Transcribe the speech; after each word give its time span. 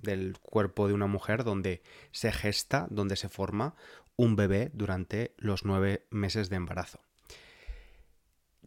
del 0.02 0.38
cuerpo 0.40 0.88
de 0.88 0.94
una 0.94 1.08
mujer 1.08 1.44
donde 1.44 1.82
se 2.12 2.32
gesta, 2.32 2.88
donde 2.90 3.16
se 3.16 3.30
forma 3.30 3.76
un 4.16 4.36
bebé 4.36 4.72
durante 4.74 5.34
los 5.38 5.64
nueve 5.64 6.06
meses 6.10 6.50
de 6.50 6.56
embarazo. 6.56 7.00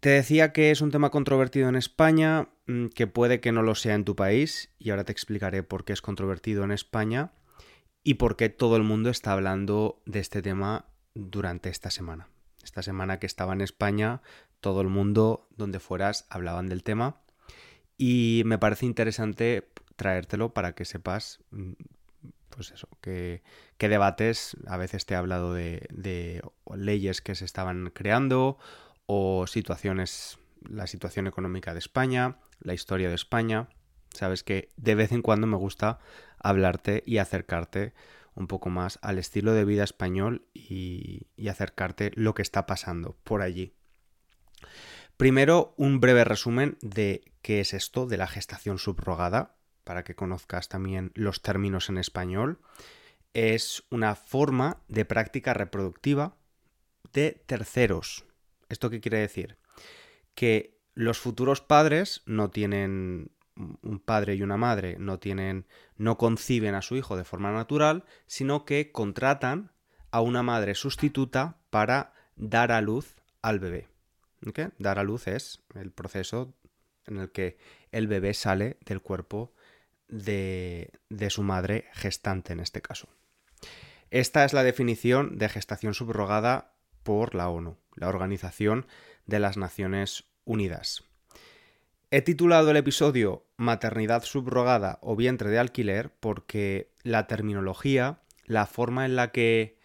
Te 0.00 0.08
decía 0.08 0.52
que 0.52 0.70
es 0.70 0.80
un 0.80 0.90
tema 0.90 1.10
controvertido 1.10 1.68
en 1.68 1.76
España, 1.76 2.48
mm, 2.66 2.86
que 2.86 3.06
puede 3.06 3.40
que 3.40 3.52
no 3.52 3.62
lo 3.62 3.74
sea 3.74 3.94
en 3.94 4.04
tu 4.04 4.16
país, 4.16 4.70
y 4.78 4.90
ahora 4.90 5.04
te 5.04 5.12
explicaré 5.12 5.62
por 5.62 5.84
qué 5.84 5.92
es 5.92 6.00
controvertido 6.00 6.64
en 6.64 6.70
España 6.70 7.32
y 8.02 8.14
por 8.14 8.36
qué 8.36 8.48
todo 8.48 8.76
el 8.76 8.82
mundo 8.82 9.10
está 9.10 9.32
hablando 9.32 10.02
de 10.06 10.20
este 10.20 10.40
tema 10.40 10.86
durante 11.14 11.68
esta 11.68 11.90
semana. 11.90 12.28
Esta 12.62 12.82
semana 12.82 13.18
que 13.18 13.26
estaba 13.26 13.52
en 13.52 13.60
España, 13.60 14.22
todo 14.60 14.80
el 14.80 14.88
mundo, 14.88 15.48
donde 15.56 15.80
fueras, 15.80 16.26
hablaban 16.30 16.66
del 16.68 16.82
tema. 16.82 17.20
Y 17.98 18.42
me 18.46 18.56
parece 18.56 18.86
interesante 18.86 19.68
traértelo 20.00 20.54
para 20.54 20.74
que 20.74 20.86
sepas, 20.86 21.40
mm, 21.50 21.72
pues 22.48 22.70
eso, 22.70 22.88
que, 23.02 23.42
debates, 23.78 24.56
a 24.66 24.78
veces 24.78 25.04
te 25.04 25.12
he 25.12 25.16
hablado 25.18 25.52
de, 25.52 25.86
de 25.90 26.40
leyes 26.74 27.20
que 27.20 27.34
se 27.34 27.44
estaban 27.44 27.90
creando 27.90 28.56
o 29.04 29.46
situaciones, 29.46 30.38
la 30.66 30.86
situación 30.86 31.26
económica 31.26 31.74
de 31.74 31.80
España, 31.80 32.38
la 32.60 32.72
historia 32.72 33.10
de 33.10 33.14
España. 33.14 33.68
Sabes 34.08 34.42
que 34.42 34.70
de 34.78 34.94
vez 34.94 35.12
en 35.12 35.20
cuando 35.20 35.46
me 35.46 35.58
gusta 35.58 35.98
hablarte 36.38 37.02
y 37.04 37.18
acercarte 37.18 37.92
un 38.34 38.46
poco 38.46 38.70
más 38.70 38.98
al 39.02 39.18
estilo 39.18 39.52
de 39.52 39.66
vida 39.66 39.84
español 39.84 40.46
y, 40.54 41.26
acercarte 41.46 42.10
lo 42.14 42.32
que 42.32 42.42
está 42.42 42.64
pasando 42.64 43.18
por 43.22 43.42
allí. 43.42 43.74
Primero, 45.18 45.74
un 45.76 46.00
breve 46.00 46.24
resumen 46.24 46.78
de 46.80 47.34
qué 47.42 47.60
es 47.60 47.74
esto 47.74 48.06
de 48.06 48.16
la 48.16 48.26
gestación 48.26 48.78
subrogada, 48.78 49.56
para 49.84 50.04
que 50.04 50.14
conozcas 50.14 50.68
también 50.68 51.12
los 51.14 51.42
términos 51.42 51.88
en 51.88 51.98
español. 51.98 52.60
Es 53.32 53.84
una 53.90 54.14
forma 54.14 54.82
de 54.88 55.04
práctica 55.04 55.54
reproductiva 55.54 56.36
de 57.12 57.42
terceros. 57.46 58.24
¿Esto 58.68 58.90
qué 58.90 59.00
quiere 59.00 59.18
decir? 59.18 59.56
Que 60.34 60.78
los 60.94 61.18
futuros 61.18 61.60
padres 61.60 62.22
no 62.26 62.50
tienen 62.50 63.30
un 63.82 64.00
padre 64.00 64.34
y 64.34 64.42
una 64.42 64.56
madre 64.56 64.96
no 64.98 65.18
tienen, 65.18 65.66
no 65.96 66.16
conciben 66.18 66.74
a 66.74 66.82
su 66.82 66.96
hijo 66.96 67.16
de 67.16 67.24
forma 67.24 67.52
natural, 67.52 68.04
sino 68.26 68.64
que 68.64 68.90
contratan 68.90 69.72
a 70.10 70.20
una 70.20 70.42
madre 70.42 70.74
sustituta 70.74 71.58
para 71.70 72.12
dar 72.36 72.72
a 72.72 72.80
luz 72.80 73.16
al 73.42 73.58
bebé. 73.58 73.88
Dar 74.78 74.98
a 74.98 75.04
luz 75.04 75.26
es 75.26 75.62
el 75.74 75.92
proceso 75.92 76.54
en 77.06 77.18
el 77.18 77.30
que 77.30 77.58
el 77.92 78.06
bebé 78.06 78.34
sale 78.34 78.78
del 78.86 79.02
cuerpo 79.02 79.52
de, 80.10 80.90
su 81.28 81.42
madre 81.42 81.86
gestante 81.92 82.52
en 82.52 82.60
este 82.60 82.82
caso. 82.82 83.08
Esta 84.10 84.44
es 84.44 84.52
la 84.52 84.64
definición 84.64 85.38
de 85.38 85.48
gestación 85.48 85.94
subrogada 85.94 86.74
por 87.02 87.34
la 87.34 87.48
ONU, 87.48 87.78
la 87.94 88.08
Organización 88.08 88.86
de 89.26 89.38
las 89.38 89.56
Naciones 89.56 90.24
Unidas. 90.44 91.04
He 92.10 92.22
titulado 92.22 92.72
el 92.72 92.76
episodio 92.76 93.46
Maternidad 93.56 94.24
subrogada 94.24 94.98
o 95.00 95.14
vientre 95.14 95.48
de 95.50 95.60
alquiler 95.60 96.12
porque 96.18 96.92
la 97.04 97.28
terminología, 97.28 98.20
la 98.46 98.66
forma 98.66 99.04
en 99.04 99.14
la 99.14 99.30
que 99.30 99.78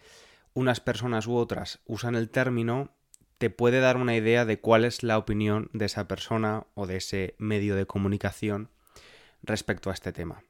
unas 0.54 0.80
personas 0.80 1.28
u 1.28 1.36
otras 1.36 1.78
usan 1.86 2.16
el 2.16 2.30
término, 2.30 2.90
te 3.38 3.50
puede 3.50 3.78
dar 3.78 3.96
una 3.96 4.16
idea 4.16 4.44
de 4.44 4.58
cuál 4.58 4.84
es 4.84 5.04
la 5.04 5.18
opinión 5.18 5.70
de 5.72 5.84
esa 5.84 6.08
persona 6.08 6.66
o 6.74 6.86
de 6.86 6.96
ese 6.96 7.34
medio 7.38 7.76
de 7.76 7.86
comunicación 7.86 8.70
respecto 9.46 9.90
a 9.90 9.94
este 9.94 10.12
tema. 10.12 10.42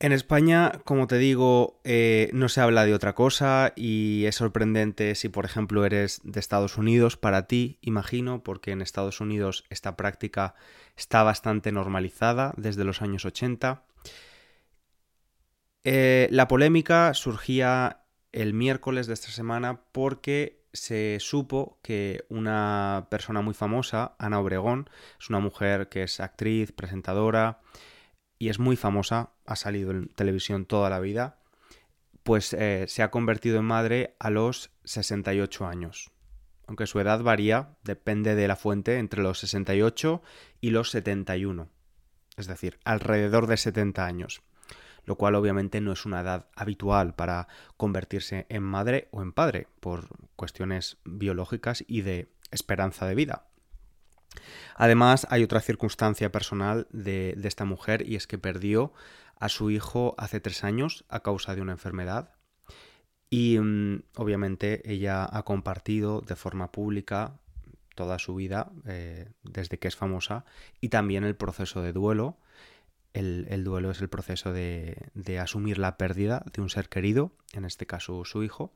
En 0.00 0.12
España, 0.12 0.80
como 0.84 1.08
te 1.08 1.18
digo, 1.18 1.80
eh, 1.82 2.30
no 2.32 2.48
se 2.48 2.60
habla 2.60 2.86
de 2.86 2.94
otra 2.94 3.16
cosa 3.16 3.72
y 3.74 4.26
es 4.26 4.36
sorprendente 4.36 5.16
si, 5.16 5.28
por 5.28 5.44
ejemplo, 5.44 5.84
eres 5.84 6.20
de 6.22 6.38
Estados 6.38 6.78
Unidos, 6.78 7.16
para 7.16 7.48
ti, 7.48 7.78
imagino, 7.80 8.44
porque 8.44 8.70
en 8.70 8.80
Estados 8.80 9.20
Unidos 9.20 9.64
esta 9.70 9.96
práctica 9.96 10.54
está 10.96 11.24
bastante 11.24 11.72
normalizada 11.72 12.54
desde 12.56 12.84
los 12.84 13.02
años 13.02 13.24
80. 13.24 13.82
Eh, 15.82 16.28
la 16.30 16.46
polémica 16.46 17.12
surgía 17.14 18.04
el 18.30 18.54
miércoles 18.54 19.08
de 19.08 19.14
esta 19.14 19.30
semana 19.30 19.80
porque 19.90 20.57
se 20.72 21.18
supo 21.20 21.78
que 21.82 22.24
una 22.28 23.06
persona 23.10 23.40
muy 23.40 23.54
famosa, 23.54 24.14
Ana 24.18 24.40
Obregón, 24.40 24.88
es 25.20 25.28
una 25.30 25.40
mujer 25.40 25.88
que 25.88 26.02
es 26.02 26.20
actriz, 26.20 26.72
presentadora, 26.72 27.60
y 28.38 28.48
es 28.48 28.58
muy 28.58 28.76
famosa, 28.76 29.32
ha 29.46 29.56
salido 29.56 29.90
en 29.90 30.08
televisión 30.08 30.64
toda 30.66 30.90
la 30.90 31.00
vida, 31.00 31.38
pues 32.22 32.52
eh, 32.52 32.84
se 32.88 33.02
ha 33.02 33.10
convertido 33.10 33.58
en 33.58 33.64
madre 33.64 34.16
a 34.18 34.30
los 34.30 34.70
68 34.84 35.66
años. 35.66 36.10
Aunque 36.66 36.86
su 36.86 37.00
edad 37.00 37.22
varía, 37.22 37.76
depende 37.82 38.34
de 38.34 38.46
la 38.46 38.56
fuente, 38.56 38.98
entre 38.98 39.22
los 39.22 39.38
68 39.40 40.22
y 40.60 40.70
los 40.70 40.90
71. 40.90 41.70
Es 42.36 42.46
decir, 42.46 42.78
alrededor 42.84 43.46
de 43.46 43.56
70 43.56 44.04
años. 44.04 44.42
Lo 45.08 45.16
cual 45.16 45.36
obviamente 45.36 45.80
no 45.80 45.92
es 45.92 46.04
una 46.04 46.20
edad 46.20 46.50
habitual 46.54 47.14
para 47.14 47.48
convertirse 47.78 48.44
en 48.50 48.62
madre 48.62 49.08
o 49.10 49.22
en 49.22 49.32
padre, 49.32 49.66
por 49.80 50.06
cuestiones 50.36 50.98
biológicas 51.06 51.82
y 51.86 52.02
de 52.02 52.28
esperanza 52.50 53.06
de 53.06 53.14
vida. 53.14 53.46
Además, 54.74 55.26
hay 55.30 55.42
otra 55.42 55.62
circunstancia 55.62 56.30
personal 56.30 56.88
de, 56.90 57.40
esta 57.42 57.64
mujer 57.64 58.06
y 58.06 58.16
es 58.16 58.26
que 58.26 58.36
perdió 58.36 58.92
a 59.40 59.48
su 59.48 59.70
hijo 59.70 60.14
hace 60.18 60.40
tres 60.40 60.62
años 60.62 61.06
a 61.08 61.20
causa 61.20 61.54
de 61.54 61.62
una 61.62 61.72
enfermedad 61.72 62.34
Y 63.30 63.58
mm, 63.58 64.02
obviamente 64.16 64.82
ella 64.92 65.26
ha 65.32 65.42
compartido 65.44 66.20
de 66.20 66.36
forma 66.36 66.70
pública 66.70 67.40
toda 67.94 68.18
su 68.18 68.34
vida 68.34 68.72
eh, 68.86 69.32
desde 69.42 69.78
que 69.78 69.88
es 69.88 69.96
famosa 69.96 70.44
y 70.82 70.90
también 70.90 71.24
el 71.24 71.34
proceso 71.34 71.80
de 71.80 71.94
duelo. 71.94 72.36
El, 73.18 73.64
duelo 73.64 73.90
es 73.90 74.00
el 74.00 74.08
proceso 74.08 74.52
de, 74.52 75.38
asumir 75.40 75.78
la 75.78 75.96
pérdida 75.96 76.44
de 76.52 76.62
un 76.62 76.70
ser 76.70 76.88
querido, 76.88 77.32
en 77.52 77.64
este 77.64 77.86
caso 77.86 78.24
su 78.24 78.44
hijo. 78.44 78.72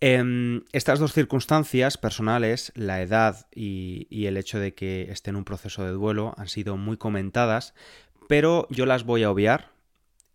Em, 0.00 0.64
estas 0.72 0.98
dos 0.98 1.12
circunstancias 1.12 1.96
personales, 1.96 2.72
la 2.74 3.00
edad 3.00 3.46
y, 3.54 4.26
el 4.26 4.36
hecho 4.36 4.58
de 4.58 4.74
que 4.74 5.12
esté 5.12 5.30
en 5.30 5.36
un 5.36 5.44
proceso 5.44 5.84
de 5.84 5.92
duelo, 5.92 6.34
han 6.36 6.48
sido 6.48 6.76
muy 6.76 6.96
comentadas, 6.96 7.74
pero 8.28 8.66
yo 8.70 8.84
las 8.84 9.04
voy 9.04 9.22
a 9.22 9.30
obviar 9.30 9.70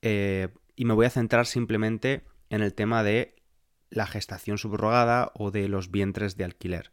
eh, 0.02 0.48
y 0.78 0.86
me 0.86 0.94
voy 0.94 1.06
a 1.06 1.10
centrar 1.10 1.46
simplemente 1.46 2.24
en 2.50 2.62
el 2.62 2.74
tema 2.74 3.04
de 3.04 3.36
la 3.90 4.08
gestación 4.08 4.58
subrogada 4.58 5.32
o 5.36 5.52
de 5.52 5.68
los 5.68 5.92
vientres 5.92 6.38
de 6.38 6.46
alquiler. 6.46 6.92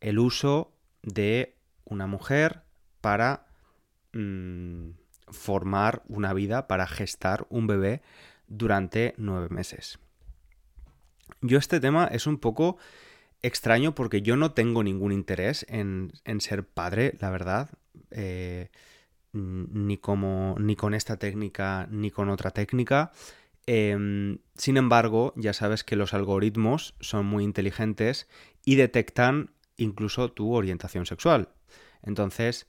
El 0.00 0.18
uso 0.18 0.72
de 1.02 1.54
una 1.84 2.08
mujer 2.08 2.64
para 3.00 3.46
mm, 4.12 4.90
formar 5.28 6.02
una 6.08 6.32
vida, 6.32 6.66
para 6.66 6.86
gestar 6.86 7.46
un 7.50 7.66
bebé 7.66 8.02
durante 8.46 9.14
nueve 9.16 9.48
meses. 9.50 9.98
Yo 11.40 11.58
este 11.58 11.80
tema 11.80 12.06
es 12.06 12.26
un 12.26 12.38
poco 12.38 12.76
extraño 13.42 13.94
porque 13.94 14.22
yo 14.22 14.36
no 14.36 14.52
tengo 14.52 14.82
ningún 14.82 15.12
interés 15.12 15.66
en, 15.68 16.12
ser 16.38 16.66
padre, 16.66 17.14
la 17.20 17.30
verdad. 17.30 17.70
Eh, 18.10 18.70
ni, 19.34 19.98
como, 19.98 20.56
ni 20.58 20.76
con 20.76 20.94
esta 20.94 21.18
técnica 21.18 21.88
ni 21.90 22.10
con 22.10 22.28
otra 22.30 22.50
técnica. 22.50 23.12
Em, 23.66 24.38
sin 24.56 24.76
embargo, 24.76 25.32
ya 25.36 25.52
sabes 25.52 25.84
que 25.84 25.96
los 25.96 26.14
algoritmos 26.14 26.94
son 27.00 27.26
muy 27.26 27.44
inteligentes 27.44 28.28
y 28.64 28.76
detectan 28.76 29.50
incluso 29.76 30.30
tu 30.30 30.52
orientación 30.52 31.06
sexual. 31.06 31.48
Entonces, 32.02 32.68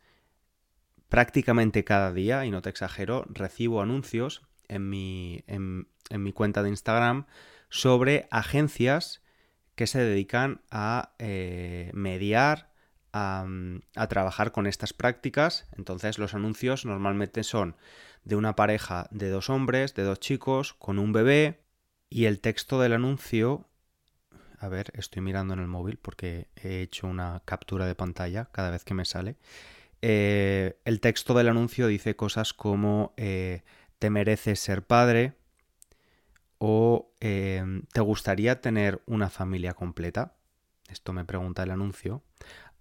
prácticamente 1.16 1.86
cada 1.86 2.12
día, 2.12 2.46
y 2.46 2.52
no 2.52 2.62
te 2.62 2.70
exagero, 2.70 3.26
recibo 3.30 3.82
anuncios 3.82 4.42
en 4.68 4.90
mi, 4.90 5.46
en, 5.48 5.88
mi 6.10 6.34
cuenta 6.34 6.62
de 6.62 6.68
Instagram 6.68 7.26
sobre 7.70 8.28
agencias 8.32 9.24
que 9.76 9.88
se 9.88 10.00
dedican 10.00 10.60
a 10.72 11.14
eh, 11.20 11.90
mediar, 11.94 12.74
a, 13.14 13.46
a, 13.96 14.08
trabajar 14.10 14.52
con 14.52 14.68
estas 14.68 14.92
prácticas. 14.92 15.70
Entonces 15.78 16.20
los 16.20 16.34
anuncios 16.34 16.84
normalmente 16.84 17.46
son 17.46 17.78
de 18.26 18.36
una 18.36 18.58
pareja 18.58 19.08
de 19.10 19.30
dos 19.30 19.50
hombres, 19.50 19.96
de 19.96 20.04
dos 20.04 20.20
chicos, 20.20 20.74
con 20.74 21.00
un 21.00 21.14
bebé, 21.14 21.62
y 22.10 22.26
el 22.26 22.42
texto 22.42 22.82
del 22.82 22.92
anuncio... 22.92 23.70
A 24.60 24.68
ver, 24.68 24.92
estoy 24.96 25.22
mirando 25.22 25.54
en 25.54 25.62
el 25.62 25.68
móvil 25.68 25.98
porque 25.98 26.50
he 26.58 26.82
hecho 26.82 27.08
una 27.08 27.42
captura 27.46 27.86
de 27.86 27.96
pantalla 27.96 28.50
cada 28.52 28.72
vez 28.72 28.84
que 28.84 28.94
me 28.94 29.06
sale. 29.06 29.38
Eh, 30.08 30.78
el 30.86 31.00
texto 31.00 31.34
del 31.34 31.50
anuncio 31.50 31.88
dice 31.88 32.16
cosas 32.16 32.54
como 32.54 33.16
eh, 33.18 33.64
te 33.98 34.12
mereces 34.12 34.60
ser 34.60 34.86
padre 34.86 35.34
o 36.60 37.12
em, 37.20 37.82
te 37.92 38.02
gustaría 38.02 38.62
tener 38.62 39.02
una 39.08 39.32
familia 39.32 39.74
completa. 39.74 40.36
Esto 40.90 41.12
me 41.12 41.26
pregunta 41.26 41.64
el 41.64 41.72
anuncio. 41.72 42.22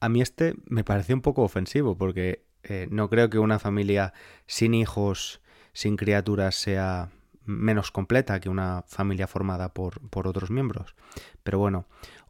A 0.01 0.11
mí 0.11 0.21
este 0.21 0.55
me 0.67 0.85
parece 0.85 1.15
un 1.15 1.23
poco 1.23 1.41
ofensivo 1.45 1.97
porque 1.97 2.45
eh, 2.63 2.89
no 2.91 3.09
creo 3.09 3.31
que 3.31 3.39
una 3.39 3.59
familia 3.59 4.13
sin 4.47 4.75
hijos, 4.75 5.41
sin 5.73 5.97
criaturas, 5.97 6.57
sea 6.57 7.11
menos 7.47 7.91
completa 7.91 8.39
que 8.39 8.51
una 8.51 8.85
familia 8.87 9.27
formada 9.29 9.73
por, 9.73 10.11
por 10.11 10.29
otros 10.29 10.51
miembros. 10.51 10.95
Pero 11.43 11.59
bueno, 11.59 11.87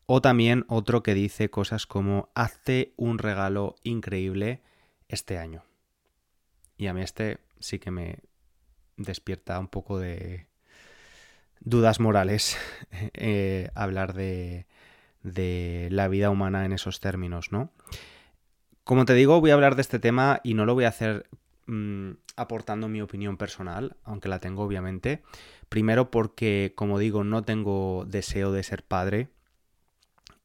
o 0.07 0.21
también 0.21 0.65
otro 0.69 1.03
que 1.03 1.15
dice 1.15 1.51
cosas 1.51 1.85
como 1.89 2.31
hazte 2.37 2.95
un 2.97 3.19
regalo 3.19 3.75
increíble 3.83 4.63
este 5.15 5.39
año. 5.39 5.65
Y 6.77 6.89
a 6.89 6.95
mí 6.95 7.03
este 7.03 7.39
sí 7.59 7.79
que 7.79 7.91
me 7.91 8.19
despierta 8.97 9.59
un 9.59 9.69
poco 9.69 9.99
de 9.99 10.47
dudas 11.61 12.01
morales 12.01 12.57
eh, 13.15 13.71
hablar 13.75 14.13
de, 14.13 14.67
de 15.23 15.89
la 15.91 16.09
vida 16.09 16.31
humana 16.31 16.65
en 16.65 16.73
esos 16.73 17.01
términos, 17.01 17.51
¿no? 17.51 17.73
Como 18.85 19.07
te 19.07 19.15
digo, 19.15 19.41
voy 19.41 19.51
a 19.51 19.55
hablar 19.55 19.77
de 19.77 19.83
este 19.83 19.99
tema 19.99 20.41
y 20.45 20.53
no 20.53 20.67
lo 20.67 20.75
voy 20.75 20.85
a 20.85 20.89
hacer 20.89 21.27
mm, 21.67 22.11
aportando 22.37 22.87
mi 22.89 23.01
opinión 23.01 23.39
personal, 23.39 23.97
aunque 24.05 24.29
la 24.29 24.41
tengo 24.41 24.63
obviamente. 24.63 25.23
Primero 25.71 26.11
porque, 26.11 26.75
como 26.77 26.99
digo, 26.99 27.25
no 27.25 27.43
tengo 27.43 28.05
deseo 28.07 28.53
de 28.53 28.63
ser 28.63 28.85
padre 28.85 29.31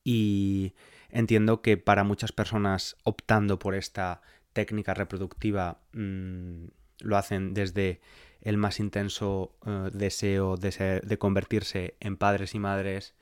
y 0.05 0.73
entiendo 1.09 1.61
que 1.61 1.75
para 1.75 2.05
muchas 2.05 2.31
personas 2.31 2.95
optando 3.03 3.59
por 3.59 3.75
esta 3.75 4.21
técnica 4.53 4.93
reproductiva 4.93 5.81
mm, 5.93 6.65
lo 6.99 7.17
hacen 7.17 7.53
desde 7.53 8.01
el 8.41 8.57
más 8.57 8.79
intenso 8.79 9.55
eh, 9.65 9.89
deseo 9.93 10.57
de, 10.57 11.17
convertirse 11.17 11.95
en 11.99 12.17
padres 12.17 12.55
y 12.55 12.59
madres 12.59 13.15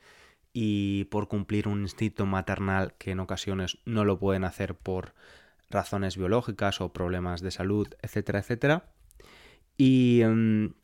y 0.52 1.04
por 1.04 1.28
cumplir 1.28 1.68
un 1.68 1.82
instinto 1.82 2.26
maternal 2.26 2.94
que 2.98 3.12
en 3.12 3.20
ocasiones 3.20 3.78
no 3.84 4.04
lo 4.04 4.18
pueden 4.18 4.44
hacer 4.44 4.74
por 4.74 5.14
razones 5.70 6.16
biológicas 6.16 6.80
o 6.80 6.92
problemas 6.92 7.42
de 7.42 7.50
salud, 7.50 7.88
etcétera, 8.02 8.38
etcétera. 8.38 8.84
Y 9.76 10.22
mm, 10.24 10.74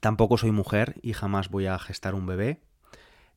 tampoco 0.00 0.36
soy 0.36 0.50
mujer 0.50 0.96
y 1.02 1.14
jamás 1.14 1.50
voy 1.50 1.66
a 1.66 1.78
gestar 1.78 2.14
un 2.14 2.26
bebé. 2.26 2.60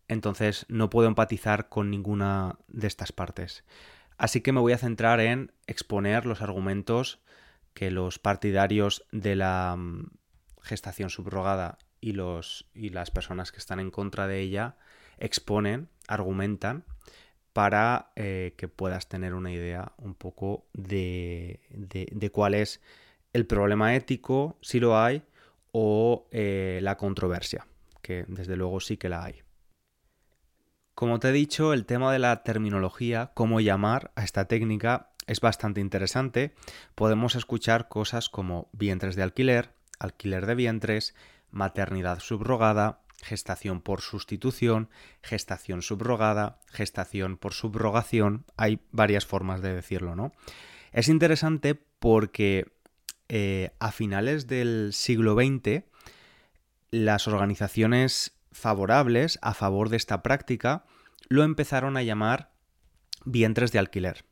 Entonces 0.08 0.66
no 0.68 0.90
puedo 0.90 1.08
empatizar 1.08 1.70
con 1.70 1.90
ninguna 1.90 2.58
de 2.68 2.88
estas 2.88 3.12
partes. 3.12 3.64
Así 4.18 4.42
que 4.42 4.52
me 4.52 4.60
voy 4.60 4.74
a 4.74 4.78
centrar 4.78 5.20
en 5.20 5.52
exponer 5.68 6.26
los 6.26 6.42
argumentos 6.42 7.20
que 7.74 7.92
los 7.92 8.20
partidarios 8.20 9.06
de 9.12 9.36
la 9.36 9.76
mm, 9.78 10.12
gestación 10.62 11.10
subrogada 11.10 11.78
y, 12.00 12.14
los, 12.14 12.70
y 12.74 12.90
las 12.90 13.12
personas 13.12 13.52
que 13.52 13.58
están 13.58 13.80
en 13.80 13.92
contra 13.92 14.28
de 14.28 14.42
ella 14.42 14.76
exponen, 15.18 15.90
argumentan, 16.08 16.86
para 17.54 18.12
eh, 18.16 18.56
que 18.58 18.68
puedas 18.68 19.08
tener 19.08 19.36
una 19.36 19.52
idea 19.52 19.94
un 19.98 20.16
poco 20.16 20.66
de, 20.74 21.62
de, 21.70 22.32
cuál 22.32 22.56
es 22.56 22.82
el 23.32 23.46
problema 23.46 23.96
ético, 23.96 24.58
si 24.62 24.80
lo 24.80 25.00
hay, 25.00 25.24
o 25.72 26.28
eh, 26.32 26.80
la 26.82 26.98
controversia, 26.98 27.68
que 28.02 28.26
desde 28.28 28.56
luego 28.56 28.80
sí 28.80 28.98
que 28.98 29.10
la 29.10 29.24
hay. 29.24 29.44
Como 30.96 31.20
te 31.20 31.30
he 31.30 31.32
dicho, 31.32 31.74
el 31.74 31.86
tema 31.86 32.14
de 32.14 32.20
la 32.20 32.44
terminología, 32.44 33.32
cómo 33.34 33.60
llamar 33.60 34.12
a 34.16 34.24
esta 34.24 34.46
técnica, 34.46 35.10
es 35.26 35.42
bastante 35.42 35.82
interesante. 35.82 36.54
Podemos 36.96 37.36
escuchar 37.36 37.88
cosas 37.88 38.30
como 38.30 38.70
vientres 38.74 39.16
de 39.16 39.24
alquiler, 39.24 39.74
alquiler 40.00 40.46
de 40.46 40.56
vientres, 40.56 41.16
maternidad 41.50 42.20
subrogada, 42.20 43.02
gestación 43.22 43.82
por 43.82 44.02
sustitución, 44.02 44.90
gestación 45.22 45.82
subrogada, 45.82 46.60
gestación 46.68 47.38
por 47.38 47.54
subrogación. 47.54 48.46
Hay 48.58 48.82
varias 48.92 49.26
formas 49.26 49.62
de 49.62 49.74
decirlo, 49.74 50.16
¿no? 50.16 50.34
Es 50.92 51.08
interesante 51.08 51.74
porque 51.74 52.72
eh, 53.30 53.72
a 53.80 53.92
finales 53.92 54.46
del 54.46 54.92
siglo 54.94 55.34
XX 55.34 55.84
las 56.92 57.28
organizaciones 57.28 58.38
favorables 58.52 59.40
a 59.42 59.54
favor 59.54 59.90
de 59.90 59.98
esta 59.98 60.22
práctica 60.22 60.86
lo 61.30 61.44
empezaron 61.44 61.98
a 61.98 62.04
llamar 62.04 62.52
vientres 63.26 63.72
de 63.72 63.80
alquiler. 63.80 64.26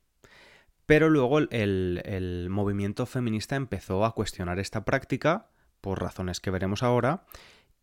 Pero 0.85 1.09
luego 1.09 1.39
el, 1.39 2.47
movimiento 2.49 3.05
feminista 3.05 3.55
empezó 3.55 4.03
a 4.05 4.13
cuestionar 4.13 4.59
esta 4.59 4.83
práctica, 4.83 5.49
por 5.79 6.01
razones 6.01 6.39
que 6.39 6.51
veremos 6.51 6.83
ahora, 6.83 7.25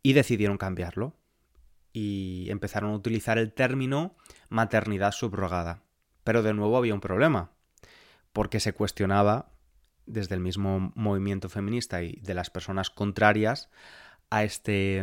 y 0.03 0.13
decidieron 0.13 0.59
cambiarlo. 0.59 1.17
Y 1.93 2.49
empezaron 2.51 2.91
a 2.91 2.97
utilizar 2.97 3.39
el 3.39 3.53
término 3.53 4.17
maternidad 4.51 5.13
subrogada. 5.13 5.83
Pero 6.23 6.43
de 6.43 6.53
nuevo 6.53 6.77
había 6.77 6.95
un 6.95 7.01
problema, 7.01 7.53
porque 8.33 8.61
se 8.61 8.75
cuestionaba 8.75 9.53
desde 10.05 10.35
el 10.35 10.41
mismo 10.41 10.93
movimiento 10.95 11.49
feminista 11.49 12.03
y 12.03 12.21
de 12.21 12.35
las 12.35 12.51
personas 12.51 12.91
contrarias 12.91 13.71
a, 14.31 14.45
este, 14.45 15.03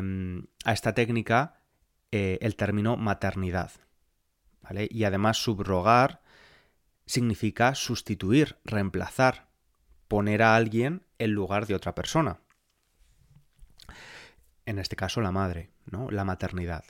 a 0.63 0.73
esta 0.73 0.93
técnica 0.93 1.59
eh, 2.11 2.37
el 2.41 2.55
término 2.55 2.97
maternidad. 2.97 3.71
Y 4.89 5.03
además 5.03 5.37
subrogar 5.37 6.21
significa 7.05 7.75
sustituir, 7.75 8.57
reemplazar, 8.63 9.47
poner 10.07 10.41
a 10.41 10.55
alguien 10.55 11.03
en 11.19 11.31
lugar 11.31 11.67
de 11.67 11.75
otra 11.75 11.95
persona 11.95 12.39
en 14.65 14.79
este 14.79 14.95
caso 14.95 15.21
la 15.21 15.31
madre, 15.31 15.69
¿no? 15.85 16.09
La 16.11 16.25
maternidad. 16.25 16.83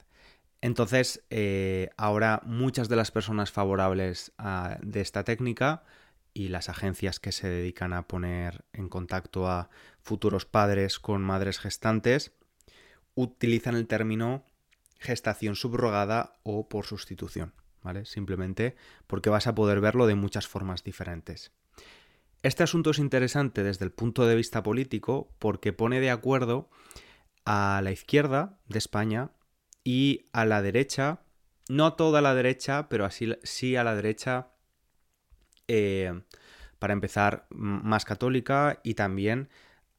Entonces, 0.62 1.24
eh, 1.30 1.90
ahora 1.98 2.42
muchas 2.46 2.90
de 2.90 2.96
las 2.96 3.12
personas 3.12 3.52
favorables 3.52 4.32
a, 4.38 4.78
de 4.82 5.02
esta 5.02 5.24
técnica 5.24 5.84
y 6.34 6.48
las 6.48 6.70
agencias 6.70 7.20
que 7.20 7.32
se 7.32 7.48
dedican 7.48 7.94
a 7.94 8.08
poner 8.08 8.66
en 8.74 8.90
contacto 8.90 9.48
a 9.48 9.70
futuros 10.02 10.46
padres 10.46 11.00
con 11.00 11.22
madres 11.22 11.60
gestantes 11.60 12.34
utilizan 13.14 13.76
el 13.76 13.88
término 13.88 14.44
gestación 14.98 15.56
subrogada 15.56 16.38
o 16.44 16.68
por 16.68 16.86
sustitución, 16.86 17.54
¿vale? 17.86 18.04
Simplemente 18.04 18.76
porque 19.08 19.30
vas 19.30 19.46
a 19.46 19.54
poder 19.56 19.80
verlo 19.80 20.08
de 20.08 20.16
muchas 20.16 20.48
formas 20.48 20.84
diferentes. 20.84 21.52
Este 22.42 22.64
asunto 22.64 22.90
es 22.90 23.00
interesante 23.00 23.64
desde 23.64 23.86
el 23.86 23.92
punto 23.92 24.26
de 24.26 24.36
vista 24.36 24.64
político 24.64 25.32
porque 25.40 25.72
pone 25.72 26.02
de 26.02 26.10
acuerdo 26.10 26.70
a 27.46 27.80
la 27.84 27.92
izquierda 27.92 28.58
de 28.68 28.80
España 28.80 29.32
y 29.84 30.26
a 30.34 30.46
la 30.46 30.64
derecha, 30.64 31.22
no 31.70 31.94
toda 31.94 32.22
la 32.22 32.34
derecha, 32.34 32.90
pero 32.90 33.06
así 33.06 33.34
sí 33.44 33.76
a 33.76 33.84
la 33.84 33.96
derecha, 33.96 34.50
eh, 35.68 36.22
para 36.80 36.94
empezar, 36.94 37.46
más 37.52 38.04
católica 38.04 38.80
y 38.84 38.96
también 38.96 39.50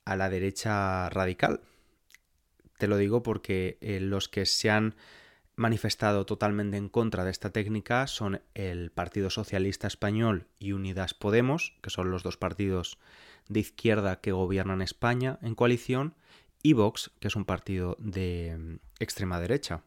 a 0.04 0.16
la 0.16 0.28
derecha 0.28 1.08
radical. 1.10 1.60
Te 2.78 2.88
lo 2.88 2.96
digo 2.96 3.22
porque 3.22 3.78
eh, 3.80 4.00
los 4.00 4.28
que 4.28 4.44
se 4.44 4.70
han 4.70 4.96
manifestado 5.56 6.26
totalmente 6.26 6.76
en 6.76 6.88
contra 6.88 7.24
de 7.24 7.30
esta 7.30 7.50
técnica 7.50 8.06
son 8.06 8.42
el 8.54 8.92
Partido 8.92 9.30
Socialista 9.30 9.86
Español 9.86 10.46
y 10.58 10.72
Unidas 10.72 11.14
Podemos, 11.14 11.74
que 11.82 11.90
son 11.90 12.10
los 12.10 12.22
dos 12.22 12.36
partidos 12.36 12.98
de 13.48 13.60
izquierda 13.60 14.20
que 14.20 14.32
gobiernan 14.32 14.82
España 14.82 15.38
en 15.42 15.54
coalición, 15.54 16.14
y 16.62 16.72
Vox, 16.72 17.10
que 17.20 17.28
es 17.28 17.36
un 17.36 17.44
partido 17.44 17.96
de 17.98 18.56
mm, 18.58 18.76
extrema 18.98 19.40
derecha. 19.40 19.82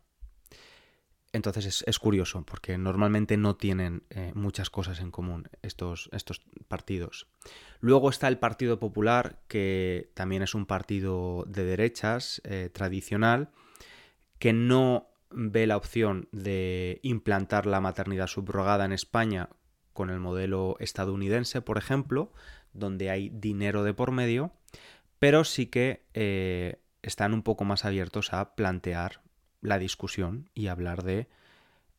Entonces 1.32 1.84
es, 1.86 2.00
curioso, 2.00 2.44
porque 2.44 2.78
normalmente 2.80 3.38
no 3.38 3.56
tienen 3.56 4.02
eh, 4.10 4.32
muchas 4.34 4.72
cosas 4.72 5.00
en 5.00 5.12
común 5.12 5.48
estos, 5.62 6.10
estos 6.12 6.42
partidos. 6.68 7.28
Luego 7.82 8.10
está 8.10 8.28
el 8.28 8.40
Partido 8.40 8.80
Popular, 8.80 9.40
que 9.48 10.10
también 10.16 10.42
es 10.42 10.56
un 10.56 10.66
partido 10.66 11.46
de 11.48 11.66
derechas 11.66 12.42
eh, 12.46 12.72
tradicional, 12.74 13.52
que 14.40 14.54
no 14.54 15.10
ve 15.32 15.68
la 15.68 15.78
opción 15.78 16.28
de 16.32 17.00
implantar 17.04 17.66
la 17.66 17.82
maternidad 17.82 18.28
subrogada 18.28 18.86
en 18.86 18.92
España 18.92 19.50
con 19.94 20.10
el 20.10 20.20
modelo 20.20 20.76
estadounidense, 20.80 21.62
por 21.62 21.78
ejemplo, 21.78 22.32
donde 22.74 23.10
hay 23.10 23.30
dinero 23.30 23.84
de 23.84 23.94
por 23.94 24.12
medio, 24.12 24.54
pero 25.20 25.44
sí 25.44 25.68
que 25.68 26.06
eh, 26.14 26.82
están 27.02 27.34
un 27.34 27.44
poco 27.44 27.66
más 27.66 27.86
abiertos 27.86 28.34
a 28.34 28.56
plantear 28.56 29.22
la 29.62 29.78
discusión 29.78 30.50
y 30.54 30.68
hablar 30.68 31.04
de 31.04 31.28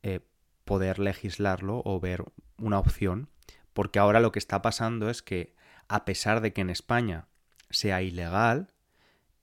eh, 0.02 0.20
poder 0.64 0.98
legislarlo 0.98 1.82
o 1.84 2.00
ver 2.00 2.24
una 2.58 2.78
opción, 2.78 3.28
porque 3.72 3.98
ahora 3.98 4.20
lo 4.20 4.32
que 4.32 4.38
está 4.38 4.62
pasando 4.62 5.10
es 5.10 5.22
que 5.22 5.54
a 5.88 6.04
pesar 6.04 6.40
de 6.40 6.52
que 6.52 6.60
en 6.60 6.70
España 6.70 7.26
sea 7.70 8.02
ilegal 8.02 8.72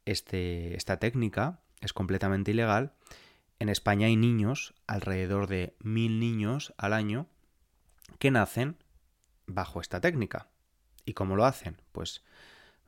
este, 0.06 0.76
esta 0.76 0.98
técnica, 0.98 1.60
es 1.82 1.94
completamente 1.94 2.52
ilegal, 2.52 2.94
en 3.60 3.70
España 3.70 4.08
hay 4.08 4.16
niños, 4.16 4.74
alrededor 4.86 5.48
de 5.48 5.76
mil 5.80 6.20
niños 6.20 6.74
al 6.78 6.94
año, 6.94 7.28
que 8.20 8.32
nacen 8.32 8.78
bajo 9.46 9.82
esta 9.82 10.00
técnica. 10.00 10.50
¿Y 11.06 11.14
cómo 11.14 11.36
lo 11.36 11.46
hacen? 11.46 11.82
Pues 11.92 12.24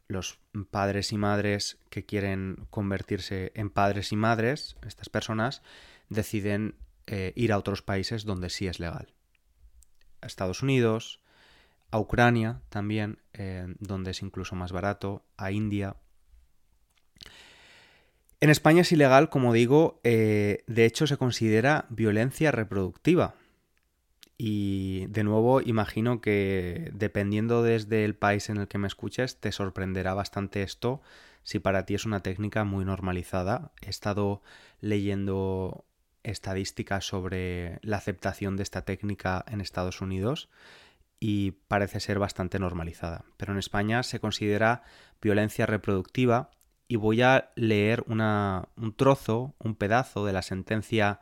los 0.07 0.39
padres 0.71 1.11
y 1.13 1.17
madres 1.17 1.77
que 1.89 2.05
quieren 2.05 2.67
convertirse 2.69 3.51
en 3.55 3.69
padres 3.69 4.11
y 4.11 4.15
madres, 4.15 4.75
estas 4.85 5.09
personas, 5.09 5.61
deciden 6.09 6.75
eh, 7.07 7.33
ir 7.35 7.53
a 7.53 7.57
otros 7.57 7.81
países 7.81 8.25
donde 8.25 8.49
sí 8.49 8.67
es 8.67 8.79
legal. 8.79 9.13
A 10.21 10.27
Estados 10.27 10.61
Unidos, 10.61 11.21
a 11.91 11.99
Ucrania 11.99 12.61
también, 12.69 13.21
eh, 13.33 13.73
donde 13.79 14.11
es 14.11 14.21
incluso 14.21 14.55
más 14.55 14.71
barato, 14.71 15.23
a 15.38 15.51
India, 15.51 15.95
en 18.41 18.50
España 18.50 18.81
es 18.81 18.91
ilegal, 18.91 19.29
como 19.29 19.53
digo, 19.53 20.00
eh, 20.03 20.63
de 20.67 20.86
hecho 20.86 21.08
se 21.08 21.17
considera 21.17 21.86
violencia 21.89 22.51
reproductiva. 22.51 23.36
Y 24.38 25.08
de 25.08 25.25
nuevo, 25.25 25.60
imagino 25.60 26.22
que 26.22 26.91
dependiendo 26.93 27.62
desde 27.62 28.05
el 28.05 28.15
país 28.15 28.50
en 28.50 28.58
el 28.58 28.69
que 28.69 28.77
me 28.77 28.88
escuches, 28.88 29.41
te 29.41 29.51
sorprenderá 29.51 30.13
bastante 30.13 30.63
esto 30.63 31.01
si 31.43 31.60
para 31.60 31.86
ti 31.86 31.96
es 31.96 32.05
una 32.05 32.22
técnica 32.22 32.63
muy 32.63 32.86
normalizada. 32.86 33.74
He 33.81 33.89
estado 33.89 34.41
leyendo 34.79 35.84
estadísticas 36.24 37.05
sobre 37.05 37.79
la 37.81 37.98
aceptación 37.98 38.55
de 38.55 38.63
esta 38.63 38.84
técnica 38.84 39.43
en 39.48 39.60
Estados 39.60 40.00
Unidos 40.00 40.50
y 41.19 41.51
parece 41.67 42.00
ser 42.00 42.19
bastante 42.19 42.60
normalizada. 42.60 43.25
Pero 43.36 43.51
en 43.51 43.60
España 43.60 44.03
se 44.03 44.22
considera 44.22 44.84
violencia 45.22 45.65
reproductiva 45.65 46.51
y 46.89 46.96
voy 46.98 47.22
a 47.22 47.51
leer 47.55 48.03
un 48.08 48.93
trozo, 48.98 49.55
un 49.60 49.75
pedazo 49.75 50.25
de 50.25 50.34
la 50.34 50.41
sentencia 50.41 51.22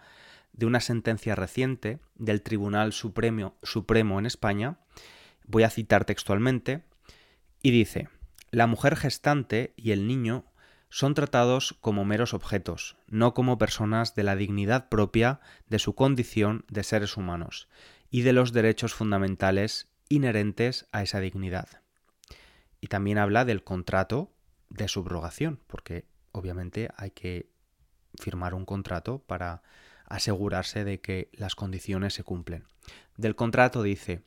de 0.53 0.65
una 0.65 0.79
sentencia 0.79 1.35
reciente 1.35 1.99
del 2.15 2.41
Tribunal 2.41 2.93
Supremo, 2.93 3.57
Supremo 3.61 4.17
en 4.17 4.25
España. 4.25 4.79
Voy 5.45 5.63
a 5.63 5.69
citar 5.69 6.05
textualmente 6.05 6.85
y 7.61 7.71
dice: 7.71 8.07
La 8.49 8.65
mujer 8.65 8.95
gestante 8.95 9.73
y 9.75 9.91
el 9.91 10.07
niño 10.07 10.45
son 10.89 11.13
tratados 11.13 11.75
como 11.81 12.05
meros 12.05 12.33
objetos, 12.33 12.95
no 13.07 13.33
como 13.33 13.57
personas 13.57 14.15
de 14.15 14.23
la 14.23 14.37
dignidad 14.37 14.87
propia 14.87 15.41
de 15.67 15.79
su 15.79 15.95
condición 15.95 16.63
de 16.69 16.85
seres 16.85 17.17
humanos 17.17 17.67
y 18.09 18.21
de 18.21 18.31
los 18.31 18.53
derechos 18.53 18.93
fundamentales 18.93 19.91
inherentes 20.07 20.87
a 20.93 21.03
esa 21.03 21.19
dignidad. 21.19 21.81
Y 22.79 22.87
también 22.87 23.17
habla 23.17 23.43
del 23.43 23.65
contrato 23.65 24.31
de 24.69 24.87
subrogación, 24.87 25.59
porque 25.67 26.05
obviamente 26.31 26.89
hay 26.97 27.11
que 27.11 27.49
firmar 28.19 28.53
un 28.53 28.65
contrato 28.65 29.19
para 29.19 29.61
asegurarse 30.05 30.83
de 30.83 31.01
que 31.01 31.29
las 31.33 31.55
condiciones 31.55 32.13
se 32.13 32.23
cumplen. 32.23 32.65
Del 33.17 33.35
contrato 33.35 33.83
dice 33.83 34.23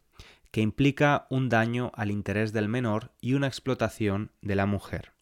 que 0.50 0.60
implica 0.60 1.26
un 1.30 1.48
daño 1.48 1.92
al 1.94 2.10
interés 2.10 2.52
del 2.52 2.68
menor 2.68 3.12
y 3.20 3.34
una 3.34 3.46
explotación 3.46 4.32
de 4.42 4.56
la 4.56 4.66
mujer. 4.66 5.12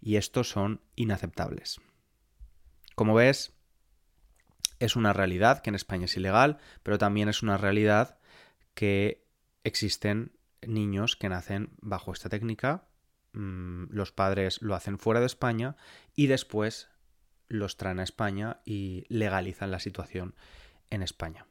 Y 0.00 0.16
estos 0.16 0.48
son 0.48 0.80
inaceptables. 0.96 1.80
Como 2.94 3.14
ves, 3.14 3.54
es 4.78 4.96
una 4.96 5.12
realidad 5.12 5.62
que 5.62 5.70
en 5.70 5.74
España 5.74 6.04
es 6.04 6.16
ilegal, 6.16 6.58
pero 6.82 6.98
también 6.98 7.28
es 7.28 7.42
una 7.42 7.56
realidad 7.56 8.18
que 8.74 9.26
existen 9.64 10.32
niños 10.62 11.16
que 11.16 11.28
nacen 11.28 11.70
bajo 11.80 12.12
esta 12.12 12.28
técnica 12.28 12.89
Mm, 13.32 13.84
los 13.90 14.10
padres 14.10 14.60
lo 14.60 14.74
hacen 14.74 14.98
fuera 14.98 15.20
de 15.20 15.26
España 15.26 15.76
y 16.16 16.26
después 16.26 16.88
los 17.48 17.76
traen 17.76 18.00
a 18.00 18.04
España 18.04 18.60
y 18.64 19.04
legalizan 19.08 19.70
la 19.70 19.78
situación 19.78 20.34
en 20.90 21.02
España. 21.02 21.46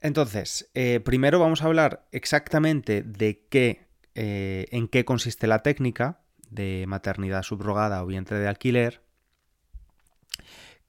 Entonces, 0.00 0.70
eh, 0.74 1.00
primero 1.00 1.38
vamos 1.38 1.62
a 1.62 1.66
hablar 1.66 2.06
exactamente 2.12 3.02
de 3.02 3.46
qué, 3.48 3.86
eh, 4.14 4.66
en 4.70 4.88
qué 4.88 5.04
consiste 5.04 5.46
la 5.46 5.62
técnica 5.62 6.20
de 6.50 6.84
maternidad 6.88 7.42
subrogada 7.42 8.02
o 8.02 8.06
vientre 8.06 8.38
de 8.38 8.48
alquiler, 8.48 9.02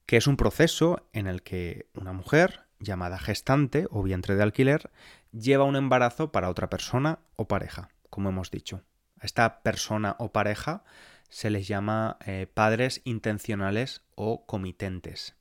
que 0.06 0.16
es 0.16 0.26
un 0.26 0.36
proceso 0.36 1.08
en 1.12 1.26
el 1.26 1.42
que 1.42 1.88
una 1.94 2.12
mujer 2.12 2.64
llamada 2.80 3.18
gestante 3.18 3.86
o 3.90 4.02
vientre 4.02 4.34
de 4.34 4.42
alquiler 4.42 4.90
lleva 5.32 5.64
un 5.64 5.76
embarazo 5.76 6.32
para 6.32 6.50
otra 6.50 6.68
persona 6.68 7.20
o 7.36 7.46
pareja 7.46 7.93
como 8.14 8.28
hemos 8.28 8.52
dicho. 8.52 8.84
A 9.18 9.26
esta 9.26 9.64
persona 9.64 10.14
o 10.20 10.30
pareja 10.30 10.84
se 11.30 11.50
les 11.50 11.66
llama 11.66 12.16
eh, 12.24 12.46
padres 12.46 13.00
intencionales 13.02 14.02
o 14.14 14.46
comitentes. 14.46 15.34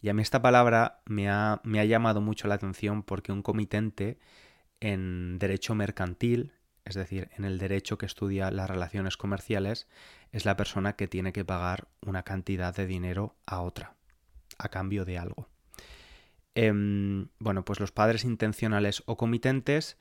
Y 0.00 0.08
a 0.08 0.14
mí 0.14 0.22
esta 0.22 0.40
palabra 0.40 1.02
me 1.04 1.28
ha, 1.28 1.60
llamado 1.62 2.22
mucho 2.22 2.48
la 2.48 2.54
atención 2.54 3.02
porque 3.02 3.32
un 3.32 3.42
comitente 3.42 4.18
en 4.80 5.38
derecho 5.38 5.74
mercantil, 5.74 6.54
es 6.86 6.94
decir, 6.94 7.28
en 7.36 7.44
el 7.44 7.58
derecho 7.58 7.98
que 7.98 8.06
estudia 8.06 8.50
las 8.50 8.70
relaciones 8.70 9.18
comerciales, 9.18 9.86
es 10.32 10.46
la 10.46 10.56
persona 10.56 10.94
que 10.96 11.08
tiene 11.08 11.34
que 11.34 11.44
pagar 11.44 11.88
una 12.00 12.22
cantidad 12.22 12.74
de 12.74 12.86
dinero 12.86 13.36
a 13.44 13.60
otra, 13.60 13.94
a 14.56 14.70
cambio 14.70 15.04
de 15.04 15.18
algo. 15.18 15.50
Em, 16.54 17.28
bueno, 17.38 17.62
pues 17.66 17.78
los 17.78 17.92
padres 17.92 18.24
intencionales 18.24 19.02
o 19.04 19.18
comitentes 19.18 19.98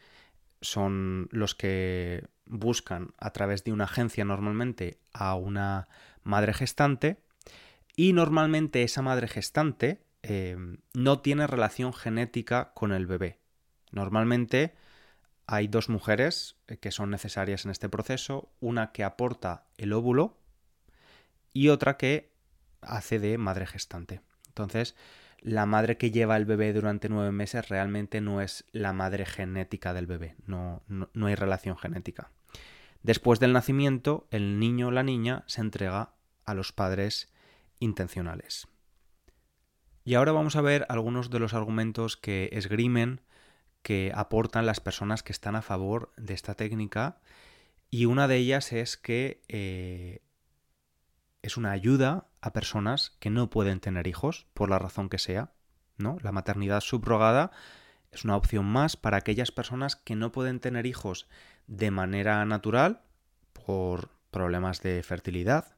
son 0.61 1.27
los 1.31 1.55
que 1.55 2.27
buscan 2.45 3.13
a 3.17 3.31
través 3.31 3.63
de 3.63 3.71
una 3.71 3.85
agencia 3.85 4.25
normalmente 4.25 4.99
a 5.13 5.35
una 5.35 5.87
madre 6.23 6.53
gestante 6.53 7.17
y 7.95 8.13
normalmente 8.13 8.83
esa 8.83 9.01
madre 9.01 9.27
gestante 9.27 10.01
eh, 10.23 10.57
no 10.93 11.19
tiene 11.19 11.47
relación 11.47 11.93
genética 11.93 12.71
con 12.73 12.91
el 12.91 13.05
bebé. 13.05 13.39
Normalmente 13.91 14.75
hay 15.47 15.67
dos 15.67 15.89
mujeres 15.89 16.57
eh, 16.67 16.77
que 16.77 16.91
son 16.91 17.09
necesarias 17.11 17.65
en 17.65 17.71
este 17.71 17.89
proceso, 17.89 18.51
una 18.59 18.91
que 18.91 19.03
aporta 19.03 19.67
el 19.77 19.93
óvulo 19.93 20.37
y 21.53 21.69
otra 21.69 21.97
que 21.97 22.33
hace 22.81 23.19
de 23.19 23.37
madre 23.37 23.65
gestante. 23.65 24.21
Entonces, 24.47 24.95
la 25.41 25.65
madre 25.65 25.97
que 25.97 26.11
lleva 26.11 26.37
el 26.37 26.45
bebé 26.45 26.73
durante 26.73 27.09
nueve 27.09 27.31
meses 27.31 27.69
realmente 27.69 28.21
no 28.21 28.41
es 28.41 28.65
la 28.71 28.93
madre 28.93 29.25
genética 29.25 29.93
del 29.93 30.07
bebé, 30.07 30.35
no, 30.45 30.81
no, 30.87 31.25
hay 31.27 31.35
relación 31.35 31.77
genética. 31.77 32.31
Después 33.03 33.39
del 33.39 33.53
nacimiento, 33.53 34.27
el 34.31 34.59
niño 34.59 34.87
o 34.87 34.91
la 34.91 35.03
niña 35.03 35.43
se 35.45 35.61
entrega 35.61 36.13
a 36.45 36.53
los 36.55 36.71
padres 36.71 37.31
intencionales. 37.79 38.67
Y 40.03 40.15
ahora 40.15 40.31
vamos 40.31 40.55
a 40.55 40.61
ver 40.61 40.85
algunos 40.89 41.29
de 41.29 41.39
los 41.39 41.53
argumentos 41.53 42.17
que 42.17 42.49
esgrimen, 42.53 43.21
que 43.81 44.11
aportan 44.15 44.65
las 44.65 44.79
personas 44.79 45.21
que 45.21 45.31
están 45.31 45.55
a 45.55 45.61
favor 45.61 46.11
de 46.17 46.33
esta 46.33 46.55
técnica. 46.55 47.19
Y 47.91 48.05
una 48.05 48.27
de 48.27 48.37
ellas 48.37 48.71
es 48.71 48.97
que 48.97 49.41
eh, 49.47 50.21
es 51.45 51.57
una 51.57 51.71
ayuda 51.71 52.27
a 52.41 52.53
personas 52.53 53.15
que 53.19 53.29
no 53.29 53.51
pueden 53.51 53.79
tener 53.79 54.07
hijos, 54.07 54.47
por 54.55 54.69
la 54.69 54.79
razón 54.79 55.09
que 55.09 55.19
sea. 55.19 55.51
¿no? 55.97 56.17
La 56.23 56.31
maternidad 56.31 56.81
subrogada 56.81 57.51
es 58.11 58.23
una 58.23 58.35
opción 58.35 58.65
más 58.65 58.97
para 58.97 59.17
aquellas 59.17 59.51
personas 59.51 59.95
que 59.95 60.15
no 60.15 60.31
pueden 60.31 60.59
tener 60.59 60.87
hijos 60.87 61.27
de 61.67 61.91
manera 61.91 62.43
natural 62.45 63.01
por 63.53 64.09
problemas 64.31 64.81
de 64.81 65.03
fertilidad, 65.03 65.77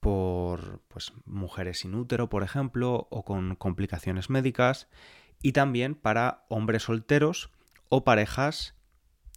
por 0.00 0.80
pues, 0.88 1.12
mujeres 1.24 1.80
sin 1.80 1.94
útero, 1.94 2.28
por 2.28 2.42
ejemplo, 2.42 3.08
o 3.10 3.24
con 3.24 3.56
complicaciones 3.56 4.28
médicas, 4.28 4.88
y 5.40 5.52
también 5.52 5.94
para 5.94 6.44
hombres 6.48 6.82
solteros 6.82 7.50
o 7.88 8.04
parejas 8.04 8.74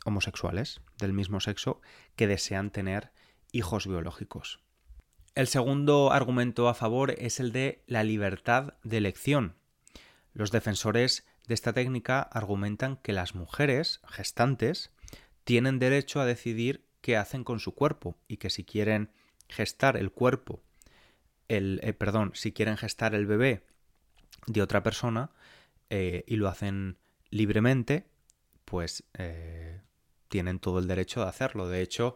homosexuales 0.03 0.81
del 0.97 1.13
mismo 1.13 1.39
sexo 1.39 1.81
que 2.15 2.27
desean 2.27 2.69
tener 2.69 3.11
hijos 3.51 3.87
biológicos. 3.87 4.64
El 5.35 5.47
segundo 5.47 6.13
argumento 6.13 6.69
a 6.69 6.73
favor 6.73 7.13
es 7.17 7.41
el 7.41 7.51
de 7.51 7.83
la 7.87 8.05
libertad 8.05 8.75
de 8.83 8.95
elección. 8.95 9.55
Los 10.33 10.49
defensores 10.49 11.27
de 11.45 11.53
esta 11.53 11.73
técnica 11.73 12.21
argumentan 12.21 12.95
que 12.95 13.11
las 13.11 13.35
mujeres 13.35 13.99
gestantes 14.07 14.91
tienen 15.43 15.77
derecho 15.77 16.21
a 16.21 16.25
decidir 16.25 16.85
qué 17.01 17.17
hacen 17.17 17.43
con 17.43 17.59
su 17.59 17.75
cuerpo 17.75 18.17
y 18.29 18.37
que 18.37 18.49
si 18.49 18.63
quieren 18.63 19.11
gestar 19.49 19.97
el 19.97 20.09
cuerpo, 20.09 20.63
el, 21.49 21.81
eh, 21.83 21.91
perdón, 21.91 22.31
si 22.33 22.53
quieren 22.53 22.77
gestar 22.77 23.13
el 23.13 23.25
bebé 23.25 23.65
de 24.47 24.61
otra 24.61 24.83
persona 24.83 25.31
eh, 25.89 26.23
y 26.27 26.37
lo 26.37 26.47
hacen 26.47 26.97
libremente, 27.29 28.07
pues 28.63 29.03
eh, 29.17 29.81
tienen 30.29 30.59
todo 30.59 30.79
el 30.79 30.87
derecho 30.87 31.21
de 31.23 31.27
hacerlo. 31.27 31.67
De 31.67 31.81
hecho, 31.81 32.15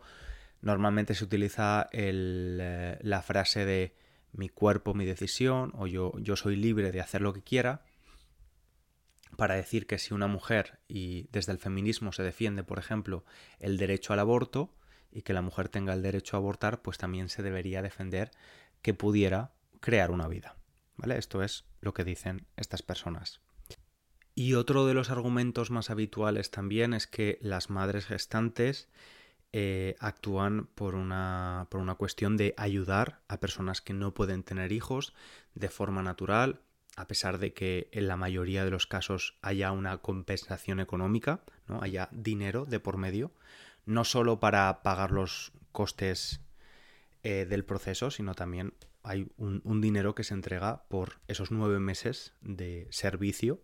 normalmente 0.61 1.15
se 1.15 1.23
utiliza 1.23 1.89
la 1.91 3.21
frase 3.21 3.65
de 3.65 3.95
mi 4.31 4.49
cuerpo, 4.49 4.93
mi 4.93 5.05
decisión, 5.05 5.73
o 5.75 5.87
yo, 5.87 6.13
yo 6.19 6.35
soy 6.35 6.55
libre 6.55 6.91
de 6.91 7.01
hacer 7.01 7.21
lo 7.21 7.33
que 7.33 7.41
quiera, 7.41 7.83
para 9.37 9.55
decir 9.55 9.87
que 9.87 9.97
si 9.97 10.13
una 10.13 10.27
mujer, 10.27 10.79
y 10.87 11.27
desde 11.31 11.51
el 11.51 11.59
feminismo 11.59 12.11
se 12.11 12.23
defiende, 12.23 12.63
por 12.63 12.79
ejemplo, 12.79 13.23
el 13.59 13.77
derecho 13.77 14.13
al 14.13 14.19
aborto, 14.19 14.75
y 15.11 15.23
que 15.23 15.33
la 15.33 15.41
mujer 15.41 15.69
tenga 15.69 15.93
el 15.93 16.03
derecho 16.03 16.35
a 16.35 16.39
abortar, 16.39 16.81
pues 16.81 16.97
también 16.97 17.29
se 17.29 17.41
debería 17.41 17.81
defender 17.81 18.31
que 18.81 18.93
pudiera 18.93 19.53
crear 19.79 20.11
una 20.11 20.27
vida. 20.27 20.55
¿Vale? 20.97 21.17
Esto 21.17 21.41
es 21.41 21.65
lo 21.79 21.93
que 21.93 22.03
dicen 22.03 22.45
estas 22.57 22.83
personas. 22.83 23.39
Y 24.35 24.53
otro 24.53 24.85
de 24.85 24.93
los 24.93 25.09
argumentos 25.09 25.71
más 25.71 25.89
habituales 25.89 26.51
también 26.51 26.93
es 26.93 27.07
que 27.07 27.39
las 27.41 27.69
madres 27.69 28.05
gestantes 28.05 28.89
eh, 29.51 29.95
actúan 29.99 30.67
por 30.75 30.93
una, 30.95 31.67
por 31.69 31.81
una 31.81 31.95
cuestión 31.95 32.37
de 32.37 32.53
ayudar 32.57 33.21
a 33.27 33.39
personas 33.39 33.81
que 33.81 33.93
no 33.93 34.13
pueden 34.13 34.43
tener 34.43 34.71
hijos 34.71 35.13
de 35.55 35.69
forma 35.69 36.03
natural, 36.03 36.61
a 36.95 37.07
pesar 37.07 37.39
de 37.39 37.53
que 37.53 37.89
en 37.91 38.07
la 38.07 38.17
mayoría 38.17 38.63
de 38.63 38.71
los 38.71 38.85
casos 38.85 39.37
haya 39.41 39.71
una 39.71 39.97
compensación 39.99 40.79
económica, 40.79 41.41
¿no? 41.67 41.81
haya 41.81 42.09
dinero 42.11 42.65
de 42.65 42.79
por 42.79 42.97
medio, 42.97 43.31
no 43.85 44.03
solo 44.03 44.39
para 44.39 44.83
pagar 44.83 45.11
los 45.11 45.51
costes 45.71 46.41
eh, 47.23 47.45
del 47.49 47.65
proceso, 47.65 48.11
sino 48.11 48.35
también 48.35 48.73
hay 49.01 49.31
un, 49.37 49.81
dinero 49.81 50.13
que 50.13 50.23
se 50.23 50.33
entrega 50.33 50.83
por 50.89 51.21
esos 51.27 51.51
nueve 51.51 51.79
meses 51.79 52.33
de 52.41 52.87
servicio 52.91 53.63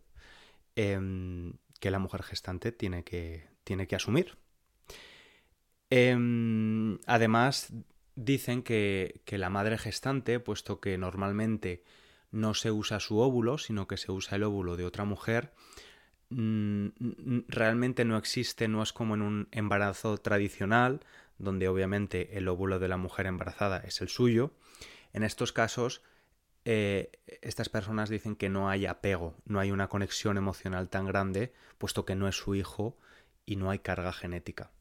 em, 0.75 1.53
que 1.79 1.92
la 1.92 2.00
mujer 2.00 2.24
gestante 2.24 2.72
tiene 2.72 3.03
que, 3.03 3.48
tiene 3.64 3.88
que 3.88 3.96
asumir. 3.96 4.38
Em, 5.89 6.98
además, 7.05 7.74
dicen 8.15 8.63
que, 8.63 9.21
que 9.25 9.37
la 9.37 9.50
madre 9.50 9.77
gestante, 9.77 10.39
puesto 10.39 10.79
que 10.79 10.98
normalmente 10.98 11.83
no 12.31 12.53
se 12.53 12.71
usa 12.71 13.00
su 13.00 13.19
óvulo, 13.19 13.57
sino 13.57 13.87
que 13.87 13.98
se 13.98 14.11
usa 14.11 14.35
el 14.35 14.43
óvulo 14.43 14.75
de 14.75 14.85
otra 14.85 15.05
mujer, 15.05 15.53
mm, 16.29 16.87
realmente 17.48 18.05
no 18.05 18.17
existe, 18.17 18.67
no 18.67 18.83
es 18.83 18.93
como 18.93 19.15
en 19.15 19.21
un 19.21 19.48
embarazo 19.51 20.17
tradicional, 20.17 21.01
donde 21.37 21.67
obviamente 21.67 22.37
el 22.37 22.48
óvulo 22.48 22.79
de 22.79 22.87
la 22.87 22.98
mujer 22.98 23.25
embarazada 23.25 23.79
es 23.79 24.01
el 24.01 24.09
suyo. 24.09 24.51
En 25.13 25.24
estos 25.24 25.53
casos, 25.53 26.01
eh, 26.65 27.11
estas 27.41 27.69
personas 27.69 28.09
dicen 28.09 28.35
que 28.35 28.50
no 28.50 28.69
hay 28.69 28.85
apego, 28.85 29.35
no 29.45 29.59
hay 29.59 29.71
una 29.71 29.87
conexión 29.87 30.37
emocional 30.37 30.89
tan 30.89 31.05
grande, 31.05 31.53
puesto 31.77 32.05
que 32.05 32.15
no 32.15 32.27
es 32.27 32.35
su 32.35 32.55
hijo 32.55 32.98
y 33.45 33.55
no 33.55 33.69
hay 33.69 33.79
carga 33.79 34.11
genética. 34.11 34.71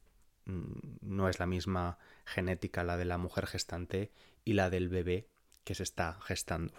Mm, 0.47 0.99
no 1.01 1.29
es 1.29 1.39
la 1.39 1.47
misma 1.47 1.99
genética 2.25 2.85
la 2.85 2.97
de 2.97 3.05
la 3.05 3.19
mujer 3.19 3.47
gestante 3.47 4.13
y 4.45 4.55
la 4.55 4.71
del 4.71 4.89
bebé 4.89 5.29
que 5.65 5.75
se 5.75 5.83
está 5.83 6.19
gestando. 6.21 6.75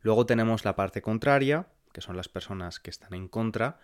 Luego 0.00 0.26
tenemos 0.26 0.64
la 0.64 0.76
parte 0.76 1.00
contraria, 1.00 1.68
que 1.92 2.00
son 2.00 2.16
las 2.16 2.28
personas 2.28 2.80
que 2.80 2.90
están 2.90 3.14
en 3.14 3.28
contra 3.28 3.78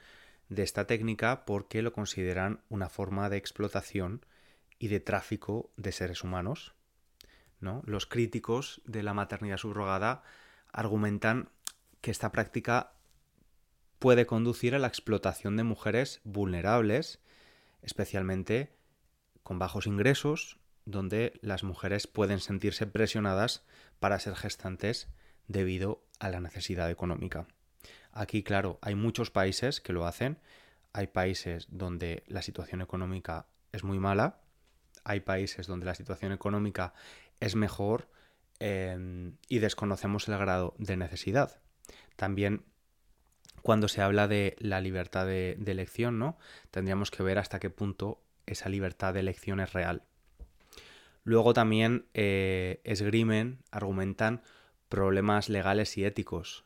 de 0.49 0.63
esta 0.63 0.87
técnica 0.87 1.45
porque 1.45 1.83
lo 1.83 1.93
consideran 1.93 2.61
una 2.69 2.89
forma 2.89 3.29
de 3.29 3.37
explotación 3.37 4.25
y 4.79 4.89
de 4.89 5.01
tráfico 5.01 5.71
de 5.77 5.93
seres 5.93 6.25
humanos. 6.25 6.75
¿no? 7.61 7.83
Los 7.85 8.07
críticos 8.07 8.81
de 8.85 9.03
la 9.03 9.15
maternidad 9.15 9.59
subrogada 9.59 10.23
argumentan 10.73 11.51
que 12.01 12.11
esta 12.11 12.33
práctica 12.33 12.93
puede 13.99 14.27
conducir 14.27 14.75
a 14.75 14.79
la 14.79 14.87
explotación 14.87 15.57
de 15.57 15.65
mujeres 15.65 16.21
vulnerables, 16.25 17.21
especialmente 17.89 18.71
con 19.43 19.59
bajos 19.59 19.87
ingresos, 19.87 20.59
donde 20.85 21.39
las 21.41 21.65
mujeres 21.65 22.07
pueden 22.07 22.39
sentirse 22.39 22.87
presionadas 22.87 23.65
para 23.99 24.21
ser 24.21 24.37
gestantes 24.37 25.09
debido 25.47 26.05
a 26.21 26.29
la 26.29 26.41
necesidad 26.41 26.91
económica. 26.91 27.49
Aquí, 28.13 28.43
claro, 28.43 28.79
hay 28.83 28.95
muchos 28.95 29.31
países 29.31 29.81
que 29.81 29.95
lo 29.95 30.07
hacen. 30.07 30.39
Hay 30.93 31.07
países 31.07 31.67
donde 31.71 32.25
la 32.27 32.43
situación 32.43 32.83
económica 32.83 33.47
es 33.73 33.85
muy 33.85 33.99
mala. 33.99 34.43
Hay 35.05 35.21
países 35.21 35.67
donde 35.67 35.87
la 35.87 35.95
situación 35.95 36.33
económica 36.33 36.93
es 37.41 37.57
mejor 37.57 38.11
em, 38.59 39.37
y 39.49 39.61
desconocemos 39.61 40.29
el 40.29 40.37
grado 40.37 40.75
de 40.79 40.99
necesidad. 40.99 41.59
También 42.17 42.65
cuando 43.63 43.89
se 43.89 44.03
habla 44.03 44.29
de 44.29 44.57
la 44.59 44.81
libertad 44.81 45.27
de, 45.27 45.57
elección, 45.67 46.19
¿no? 46.19 46.39
Tendríamos 46.71 47.11
que 47.11 47.23
ver 47.23 47.39
hasta 47.39 47.61
qué 47.61 47.71
punto 47.71 48.21
esa 48.47 48.69
libertad 48.69 49.15
de 49.15 49.21
elección 49.21 49.61
es 49.61 49.73
real. 49.73 50.03
Luego 51.25 51.53
también 51.53 52.07
eh, 52.15 52.81
esgrimen, 52.85 53.59
argumentan 53.71 54.43
problemas 54.89 55.49
legales 55.49 55.99
y 55.99 56.05
éticos, 56.05 56.65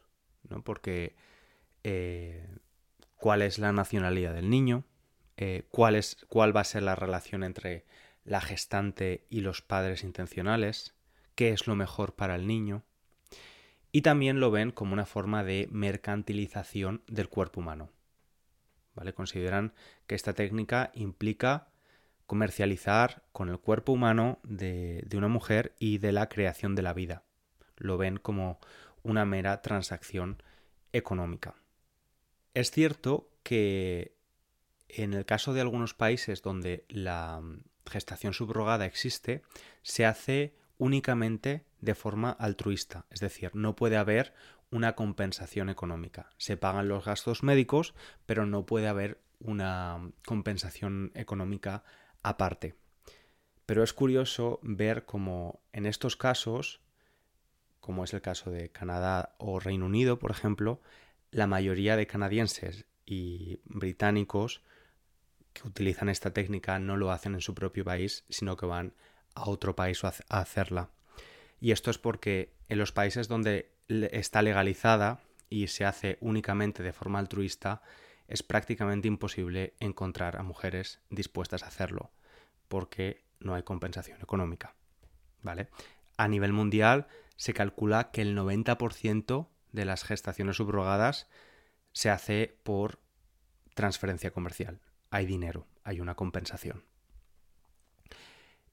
¿no? 0.49 0.63
Porque 0.63 1.17
eh, 1.83 2.47
cuál 3.17 3.43
es 3.43 3.59
la 3.59 3.73
nacionalidad 3.73 4.35
del 4.35 4.51
niño, 4.51 4.85
eh, 5.37 5.65
cuál, 5.71 5.97
es, 5.97 6.17
cuál 6.29 6.57
va 6.57 6.61
a 6.61 6.65
ser 6.65 6.83
la 6.83 6.95
relación 6.95 7.43
entre 7.43 7.85
la 8.25 8.41
gestante 8.41 9.27
y 9.31 9.41
los 9.41 9.63
padres 9.63 10.05
intencionales, 10.05 10.95
qué 11.35 11.51
es 11.51 11.67
lo 11.67 11.75
mejor 11.75 12.15
para 12.15 12.37
el 12.37 12.47
niño, 12.47 12.85
y 13.93 14.03
también 14.03 14.41
lo 14.41 14.51
ven 14.51 14.73
como 14.73 14.95
una 14.95 15.07
forma 15.07 15.45
de 15.45 15.69
mercantilización 15.71 17.03
del 17.07 17.29
cuerpo 17.29 17.61
humano. 17.61 17.91
¿Vale? 18.95 19.15
Consideran 19.15 19.73
que 20.07 20.15
esta 20.15 20.33
técnica 20.33 20.91
implica 20.95 21.69
comercializar 22.27 23.23
con 23.33 23.49
el 23.49 23.59
cuerpo 23.59 23.93
humano 23.93 24.39
de 24.43 25.07
una 25.15 25.29
mujer 25.29 25.75
y 25.79 25.99
de 25.99 26.13
la 26.13 26.29
creación 26.29 26.75
de 26.75 26.83
la 26.83 26.95
vida 26.95 27.23
lo 27.83 27.99
ven 27.99 28.17
como 28.17 28.59
una 29.03 29.25
mera 29.25 29.61
transacción 29.63 30.43
económica. 30.93 31.57
Es 32.55 32.71
cierto 32.71 33.31
que 33.43 34.17
en 34.89 35.15
el 35.15 35.25
caso 35.25 35.53
de 35.53 35.63
algunos 35.63 35.95
países 35.95 36.43
donde 36.43 36.85
la 36.89 37.43
gestación 37.87 38.33
subrogada 38.33 38.87
existe, 38.87 39.43
se 39.83 40.07
hace 40.07 40.55
únicamente 40.79 41.65
de 41.83 41.95
forma 41.95 42.31
altruista, 42.31 43.05
es 43.11 43.21
decir, 43.21 43.51
no 43.55 43.77
puede 43.77 43.99
haber 43.99 44.33
una 44.71 44.95
compensación 44.95 45.69
económica. 45.69 46.31
Se 46.39 46.57
pagan 46.57 46.89
los 46.89 47.05
gastos 47.05 47.43
médicos, 47.43 47.93
pero 48.25 48.47
no 48.47 48.65
puede 48.65 48.89
haber 48.89 49.21
una 49.39 50.01
compensación 50.25 51.13
económica 51.15 51.85
aparte. 52.23 52.75
Pero 53.67 53.83
es 53.83 53.93
curioso 53.93 54.59
ver 54.63 55.05
cómo 55.05 55.61
en 55.73 55.85
estos 55.85 56.17
casos 56.17 56.81
como 57.83 58.05
es 58.05 58.15
el 58.15 58.23
caso 58.23 58.51
de 58.53 58.71
Canadá 58.71 59.35
o 59.39 59.59
Reino 59.59 59.87
Unido, 59.87 60.21
por 60.21 60.31
ejemplo, 60.31 60.81
la 61.33 61.49
mayoría 61.49 61.97
de 61.97 62.07
canadienses 62.07 62.87
y 63.05 63.59
británicos 63.65 64.63
que 65.53 65.67
utilizan 65.67 66.09
esta 66.09 66.33
técnica 66.33 66.79
no 66.79 66.97
lo 66.97 67.11
hacen 67.11 67.35
en 67.35 67.41
su 67.41 67.55
propio 67.57 67.85
país, 67.85 68.25
sino 68.29 68.57
que 68.57 68.67
van 68.67 68.95
a 69.35 69.51
otro 69.51 69.75
país 69.75 70.01
a 70.05 70.13
hacerla. 70.29 70.91
Y 71.63 71.71
esto 71.71 71.93
es 71.93 71.99
porque 71.99 72.57
en 72.69 72.79
los 72.79 72.91
países 72.91 73.29
donde 73.29 73.71
está 73.87 74.43
legalizada 74.43 75.21
y 75.49 75.69
se 75.69 75.85
hace 75.85 76.19
únicamente 76.21 76.83
de 76.83 76.93
forma 76.93 77.21
altruista, 77.21 77.83
es 78.27 78.43
prácticamente 78.43 79.07
imposible 79.07 79.75
encontrar 79.79 80.39
a 80.39 80.43
mujeres 80.43 80.99
dispuestas 81.09 81.63
a 81.63 81.69
hacerlo, 81.69 82.11
porque 82.67 83.23
no 83.39 83.55
hay 83.55 83.63
compensación 83.63 84.21
económica. 84.21 84.75
¿Vale? 85.41 85.69
A 86.17 86.27
nivel 86.27 86.53
mundial 86.53 87.07
se 87.37 87.55
calcula 87.55 88.11
que 88.11 88.23
el 88.23 88.37
90% 88.37 89.47
de 89.71 89.85
las 89.85 90.03
gestaciones 90.03 90.57
subrogadas 90.57 91.29
se 91.93 92.11
hace 92.11 92.59
por 92.65 92.99
transferencia 93.75 94.33
comercial. 94.33 94.81
Hay 95.11 95.27
dinero, 95.27 95.69
hay 95.85 96.01
una 96.01 96.17
compensación. 96.17 96.83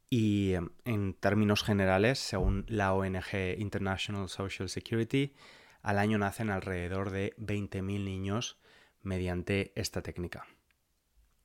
Y 0.09 0.53
em, 0.53 0.69
en 0.85 1.13
términos 1.13 1.63
generales, 1.63 2.19
según 2.19 2.65
la 2.67 2.93
ONG 2.93 3.57
International 3.57 4.27
Social 4.27 4.69
Security, 4.69 5.33
al 5.81 5.99
año 5.99 6.17
nacen 6.17 6.49
alrededor 6.49 7.11
de 7.11 7.35
20.000 7.37 7.81
niños 8.03 8.57
mediante 9.01 9.71
esta 9.75 10.01
técnica. 10.01 10.45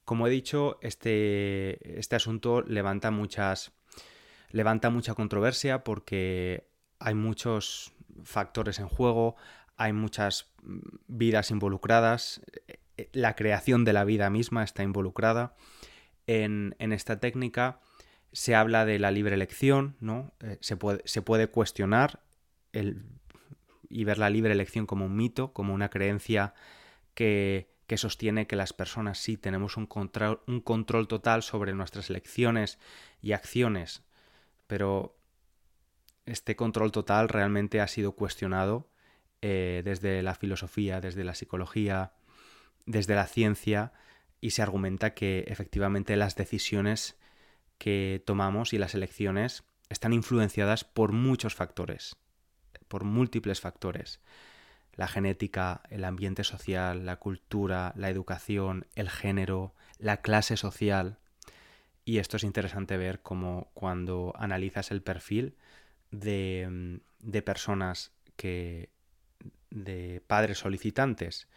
Como 0.05 0.27
he 0.27 0.31
dicho, 0.31 0.79
este, 0.83 1.99
este 1.99 2.17
asunto 2.17 2.63
levanta 2.63 3.11
muchas, 3.11 3.73
levanta 4.51 4.91
mucha 4.91 5.15
controversia 5.15 5.85
porque 5.85 6.69
hay 6.99 7.15
muchos 7.15 7.93
factores 8.25 8.79
en 8.79 8.89
juego, 8.89 9.37
hay 9.77 9.93
muchas 9.93 10.53
mm, 10.63 10.79
vidas 11.07 11.51
involucradas, 11.51 12.43
eh, 12.97 13.09
la 13.13 13.35
creación 13.35 13.85
de 13.85 13.93
la 13.93 14.05
vida 14.05 14.31
misma 14.31 14.63
está 14.65 14.83
involucrada 14.83 15.55
en, 16.27 16.77
en 16.79 16.93
esta 16.93 17.19
técnica 17.19 17.81
se 18.35 18.57
habla 18.57 18.85
de 18.85 18.99
la 18.99 19.13
libre 19.13 19.35
elección, 19.35 19.97
¿no? 20.01 20.35
Eh, 20.41 20.59
se, 20.61 20.77
puede, 20.77 21.01
se, 21.05 21.23
puede, 21.23 21.47
cuestionar 21.47 22.21
el, 22.73 23.07
y 23.89 24.03
ver 24.03 24.19
la 24.19 24.29
libre 24.29 24.53
elección 24.53 24.87
como 24.87 25.07
un 25.07 25.17
mito, 25.17 25.53
como 25.53 25.73
una 25.73 25.89
creencia 25.89 26.53
que, 27.15 27.73
que 27.87 27.97
sostiene 27.97 28.49
que 28.49 28.57
las 28.57 28.73
personas 28.73 29.19
sí 29.19 29.37
tenemos 29.37 29.77
un 29.77 29.87
control, 29.87 30.41
un 30.49 30.61
control 30.61 31.07
total 31.07 31.45
sobre 31.45 31.75
nuestras 31.75 32.11
elecciones 32.11 32.81
y 33.23 33.33
acciones, 33.33 34.03
pero 34.67 35.17
este 36.27 36.57
control 36.57 36.91
total 36.91 37.29
realmente 37.29 37.81
ha 37.81 37.87
sido 37.87 38.17
cuestionado 38.17 38.91
eh, 39.43 39.83
desde 39.85 40.23
la 40.23 40.35
filosofía, 40.35 41.01
desde 41.01 41.23
la 41.23 41.37
psicología, 41.37 42.15
desde 42.85 43.15
la 43.15 43.29
ciencia, 43.29 43.93
y 44.41 44.51
se 44.51 44.63
argumenta 44.63 45.15
que 45.15 45.45
efectivamente 45.47 46.17
las 46.17 46.35
decisiones 46.35 47.17
que 47.85 48.23
tomamos 48.25 48.73
y 48.73 48.79
las 48.79 48.95
elecciones 48.95 49.63
están 49.91 50.15
influenciadas 50.15 50.85
por 50.85 51.13
muchos 51.13 51.55
factores, 51.55 52.17
por 52.89 53.05
múltiples 53.05 53.61
factores. 53.61 54.23
La 54.95 55.07
genética, 55.07 55.83
el 55.91 56.05
ambiente 56.05 56.45
social, 56.45 57.05
la 57.05 57.17
cultura, 57.17 57.93
la 57.95 58.09
educación, 58.09 58.87
el 58.95 59.11
género, 59.11 59.75
la 59.99 60.23
clase 60.23 60.57
social. 60.57 61.19
Y 62.07 62.21
esto 62.21 62.39
es 62.39 62.45
interesante 62.45 62.97
ver 62.97 63.21
cómo 63.21 63.71
cuando 63.75 64.33
analizas 64.39 64.91
el 64.91 65.03
perfil 65.03 65.55
de, 66.11 67.03
de 67.19 67.43
personas 67.43 68.13
que 68.37 68.89
de 69.69 70.23
padres 70.27 70.57
solicitantes 70.57 71.49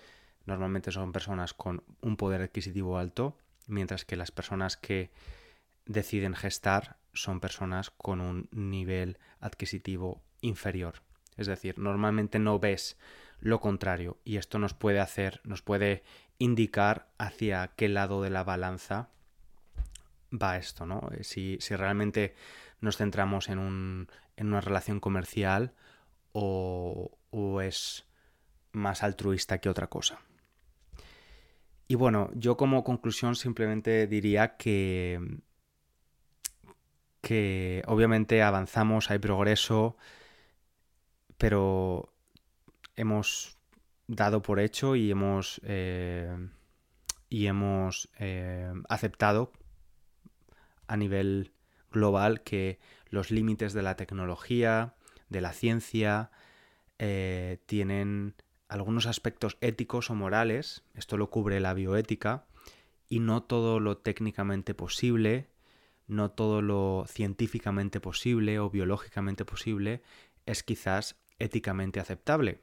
normalmente 0.45 0.91
son 0.91 1.13
personas 1.13 1.53
con 1.53 1.85
un 2.01 2.17
poder 2.17 2.41
adquisitivo 2.41 2.97
alto, 2.97 3.37
mientras 3.67 4.03
que 4.03 4.17
las 4.17 4.31
personas 4.31 4.75
que 4.75 5.09
deciden 5.87 6.35
gestar 6.35 6.97
son 7.13 7.39
personas 7.39 7.89
con 7.89 8.21
un 8.21 8.49
nivel 8.51 9.17
adquisitivo 9.39 10.21
inferior. 10.41 11.01
Es 11.35 11.47
decir, 11.47 11.77
normalmente 11.79 12.39
no 12.39 12.59
ves 12.59 12.97
lo 13.39 13.59
contrario 13.59 14.19
y 14.23 14.37
esto 14.37 14.59
nos 14.59 14.73
puede 14.73 14.99
hacer, 14.99 15.41
nos 15.43 15.61
puede 15.61 16.03
indicar 16.39 17.09
hacia 17.17 17.71
qué 17.75 17.89
lado 17.89 18.21
de 18.21 18.29
la 18.29 18.43
balanza 18.43 19.09
va 20.31 20.57
esto, 20.57 20.85
¿no? 20.85 21.09
Eh, 21.11 21.23
si, 21.23 21.57
realmente 21.69 22.35
nos 22.81 22.97
centramos 22.97 23.49
en, 23.49 23.59
un, 23.59 24.07
en 24.35 24.47
una 24.47 24.61
relación 24.61 24.99
comercial 24.99 25.73
o 26.33 27.11
es 27.61 28.05
más 28.71 29.01
altruista 29.01 29.59
que 29.59 29.69
otra 29.69 29.87
cosa. 29.87 30.19
Y 31.87 31.95
bueno, 31.95 32.29
yo 32.33 32.57
como 32.57 32.83
conclusión 32.83 33.35
simplemente 33.35 34.07
diría 34.07 34.57
que 34.57 35.39
que 37.21 37.83
obviamente 37.87 38.41
avanzamos, 38.41 39.11
hay 39.11 39.19
progreso, 39.19 39.97
pero 41.37 42.13
hemos 42.95 43.57
dado 44.07 44.41
por 44.41 44.59
hecho 44.59 44.95
y 44.95 45.11
hemos, 45.11 45.61
eh, 45.63 46.49
y 47.29 47.47
hemos 47.47 48.09
eh, 48.19 48.71
aceptado 48.89 49.51
a 50.87 50.97
nivel 50.97 51.51
global 51.91 52.41
que 52.41 52.79
los 53.09 53.31
límites 53.31 53.73
de 53.73 53.83
la 53.83 53.95
tecnología, 53.95 54.95
de 55.29 55.41
la 55.41 55.53
ciencia, 55.53 56.31
eh, 56.99 57.59
tienen 57.65 58.35
algunos 58.69 59.05
aspectos 59.05 59.57
éticos 59.61 60.09
o 60.09 60.15
morales, 60.15 60.83
esto 60.93 61.17
lo 61.17 61.29
cubre 61.29 61.59
la 61.59 61.73
bioética, 61.73 62.45
y 63.09 63.19
no 63.19 63.43
todo 63.43 63.79
lo 63.79 63.97
técnicamente 63.97 64.73
posible 64.73 65.47
no 66.07 66.31
todo 66.31 66.61
lo 66.61 67.05
científicamente 67.07 67.99
posible 67.99 68.59
o 68.59 68.69
biológicamente 68.69 69.45
posible 69.45 70.01
es 70.45 70.63
quizás 70.63 71.17
éticamente 71.39 71.99
aceptable. 71.99 72.61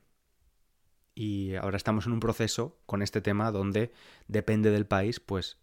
Y 1.14 1.54
ahora 1.54 1.76
estamos 1.76 2.06
en 2.06 2.12
un 2.12 2.20
proceso 2.20 2.80
con 2.86 3.02
este 3.02 3.20
tema 3.20 3.52
donde 3.52 3.92
depende 4.26 4.70
del 4.70 4.86
país, 4.86 5.20
pues 5.20 5.58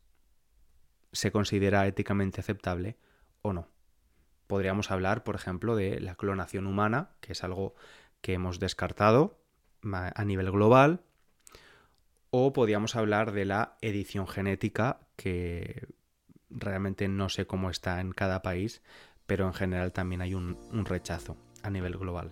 se 1.12 1.32
considera 1.32 1.86
éticamente 1.88 2.40
aceptable 2.40 2.98
o 3.42 3.52
no. 3.52 3.68
Podríamos 4.48 4.92
hablar, 4.92 5.24
por 5.24 5.36
ejemplo, 5.36 5.76
de 5.76 6.00
la 6.00 6.16
clonación 6.16 6.68
humana, 6.68 7.16
que 7.20 7.34
es 7.34 7.44
algo 7.44 7.76
que 8.22 8.34
hemos 8.34 8.60
descartado 8.60 9.42
a 9.84 10.26
nivel 10.26 10.52
global, 10.52 11.04
o 12.30 12.54
podríamos 12.54 12.96
hablar 12.96 13.34
de 13.34 13.46
la 13.46 13.78
edición 13.82 14.28
genética, 14.28 15.02
que 15.16 15.88
realmente 16.52 17.08
no 17.08 17.30
sé 17.30 17.46
cómo 17.48 17.70
está 17.70 18.02
en 18.02 18.12
cada 18.12 18.42
país, 18.42 18.82
pero 19.26 19.48
en 19.48 19.54
general 19.54 19.92
también 19.92 20.22
hay 20.22 20.34
un, 20.34 20.58
rechazo 20.86 21.38
a 21.64 21.70
nivel 21.70 21.98
global. 21.98 22.32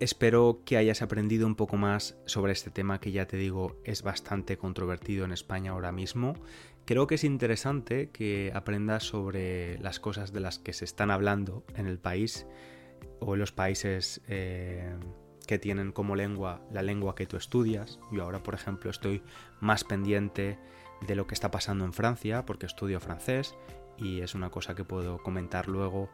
Espero 0.00 0.62
que 0.64 0.76
hayas 0.76 1.02
aprendido 1.02 1.46
un 1.46 1.56
poco 1.56 1.76
más 1.76 2.16
sobre 2.24 2.52
este 2.52 2.70
tema 2.70 3.00
que 3.00 3.10
ya 3.10 3.26
te 3.26 3.36
digo 3.36 3.80
es 3.84 4.02
bastante 4.02 4.56
controvertido 4.56 5.24
en 5.24 5.32
España 5.32 5.72
ahora 5.72 5.90
mismo. 5.90 6.34
Creo 6.84 7.08
que 7.08 7.16
es 7.16 7.24
interesante 7.24 8.10
que 8.10 8.52
aprendas 8.54 9.02
sobre 9.02 9.78
las 9.80 9.98
cosas 9.98 10.32
de 10.32 10.40
las 10.40 10.60
que 10.60 10.72
se 10.72 10.84
están 10.84 11.10
hablando 11.10 11.64
en 11.74 11.86
el 11.86 11.98
país 11.98 12.46
o 13.18 13.34
en 13.34 13.40
los 13.40 13.50
países 13.50 14.20
eh, 14.28 14.94
que 15.48 15.58
tienen 15.58 15.90
como 15.90 16.14
lengua 16.14 16.62
la 16.70 16.82
lengua 16.82 17.16
que 17.16 17.26
tú 17.26 17.36
estudias. 17.36 17.98
Yo 18.12 18.22
ahora, 18.22 18.42
por 18.42 18.54
ejemplo, 18.54 18.90
estoy 18.90 19.22
más 19.60 19.82
pendiente 19.82 20.58
de 21.06 21.14
lo 21.14 21.26
que 21.26 21.34
está 21.34 21.50
pasando 21.50 21.84
en 21.84 21.92
Francia, 21.92 22.44
porque 22.44 22.66
estudio 22.66 23.00
francés 23.00 23.54
y 23.96 24.20
es 24.20 24.34
una 24.34 24.50
cosa 24.50 24.74
que 24.74 24.84
puedo 24.84 25.18
comentar 25.18 25.68
luego 25.68 26.08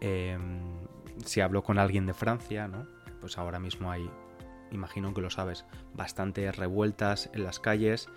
em, 0.00 0.60
si 1.24 1.40
hablo 1.40 1.62
con 1.62 1.78
alguien 1.78 2.06
de 2.06 2.14
Francia, 2.14 2.68
¿no? 2.68 2.86
Pues 3.20 3.38
ahora 3.38 3.58
mismo 3.58 3.90
hay, 3.90 4.08
imagino 4.70 5.12
que 5.14 5.20
lo 5.20 5.30
sabes, 5.30 5.64
bastantes 5.94 6.56
revueltas 6.56 7.30
en 7.32 7.44
las 7.44 7.60
calles 7.60 8.08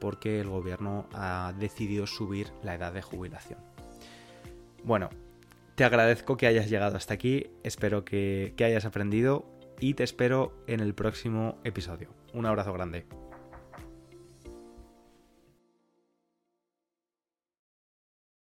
porque 0.00 0.40
el 0.40 0.48
gobierno 0.48 1.06
ha 1.12 1.52
decidido 1.58 2.06
subir 2.06 2.52
la 2.62 2.74
edad 2.74 2.92
de 2.92 3.02
jubilación. 3.02 3.58
Bueno, 4.82 5.08
te 5.76 5.84
agradezco 5.84 6.36
que 6.36 6.46
hayas 6.46 6.68
llegado 6.68 6.96
hasta 6.96 7.14
aquí, 7.14 7.46
espero 7.62 8.04
que 8.04 8.54
hayas 8.58 8.84
aprendido 8.84 9.46
y 9.80 9.94
te 9.94 10.04
espero 10.04 10.52
en 10.66 10.80
el 10.80 10.94
próximo 10.94 11.58
episodio. 11.64 12.08
Un 12.32 12.46
abrazo 12.46 12.72
grande. 12.72 13.06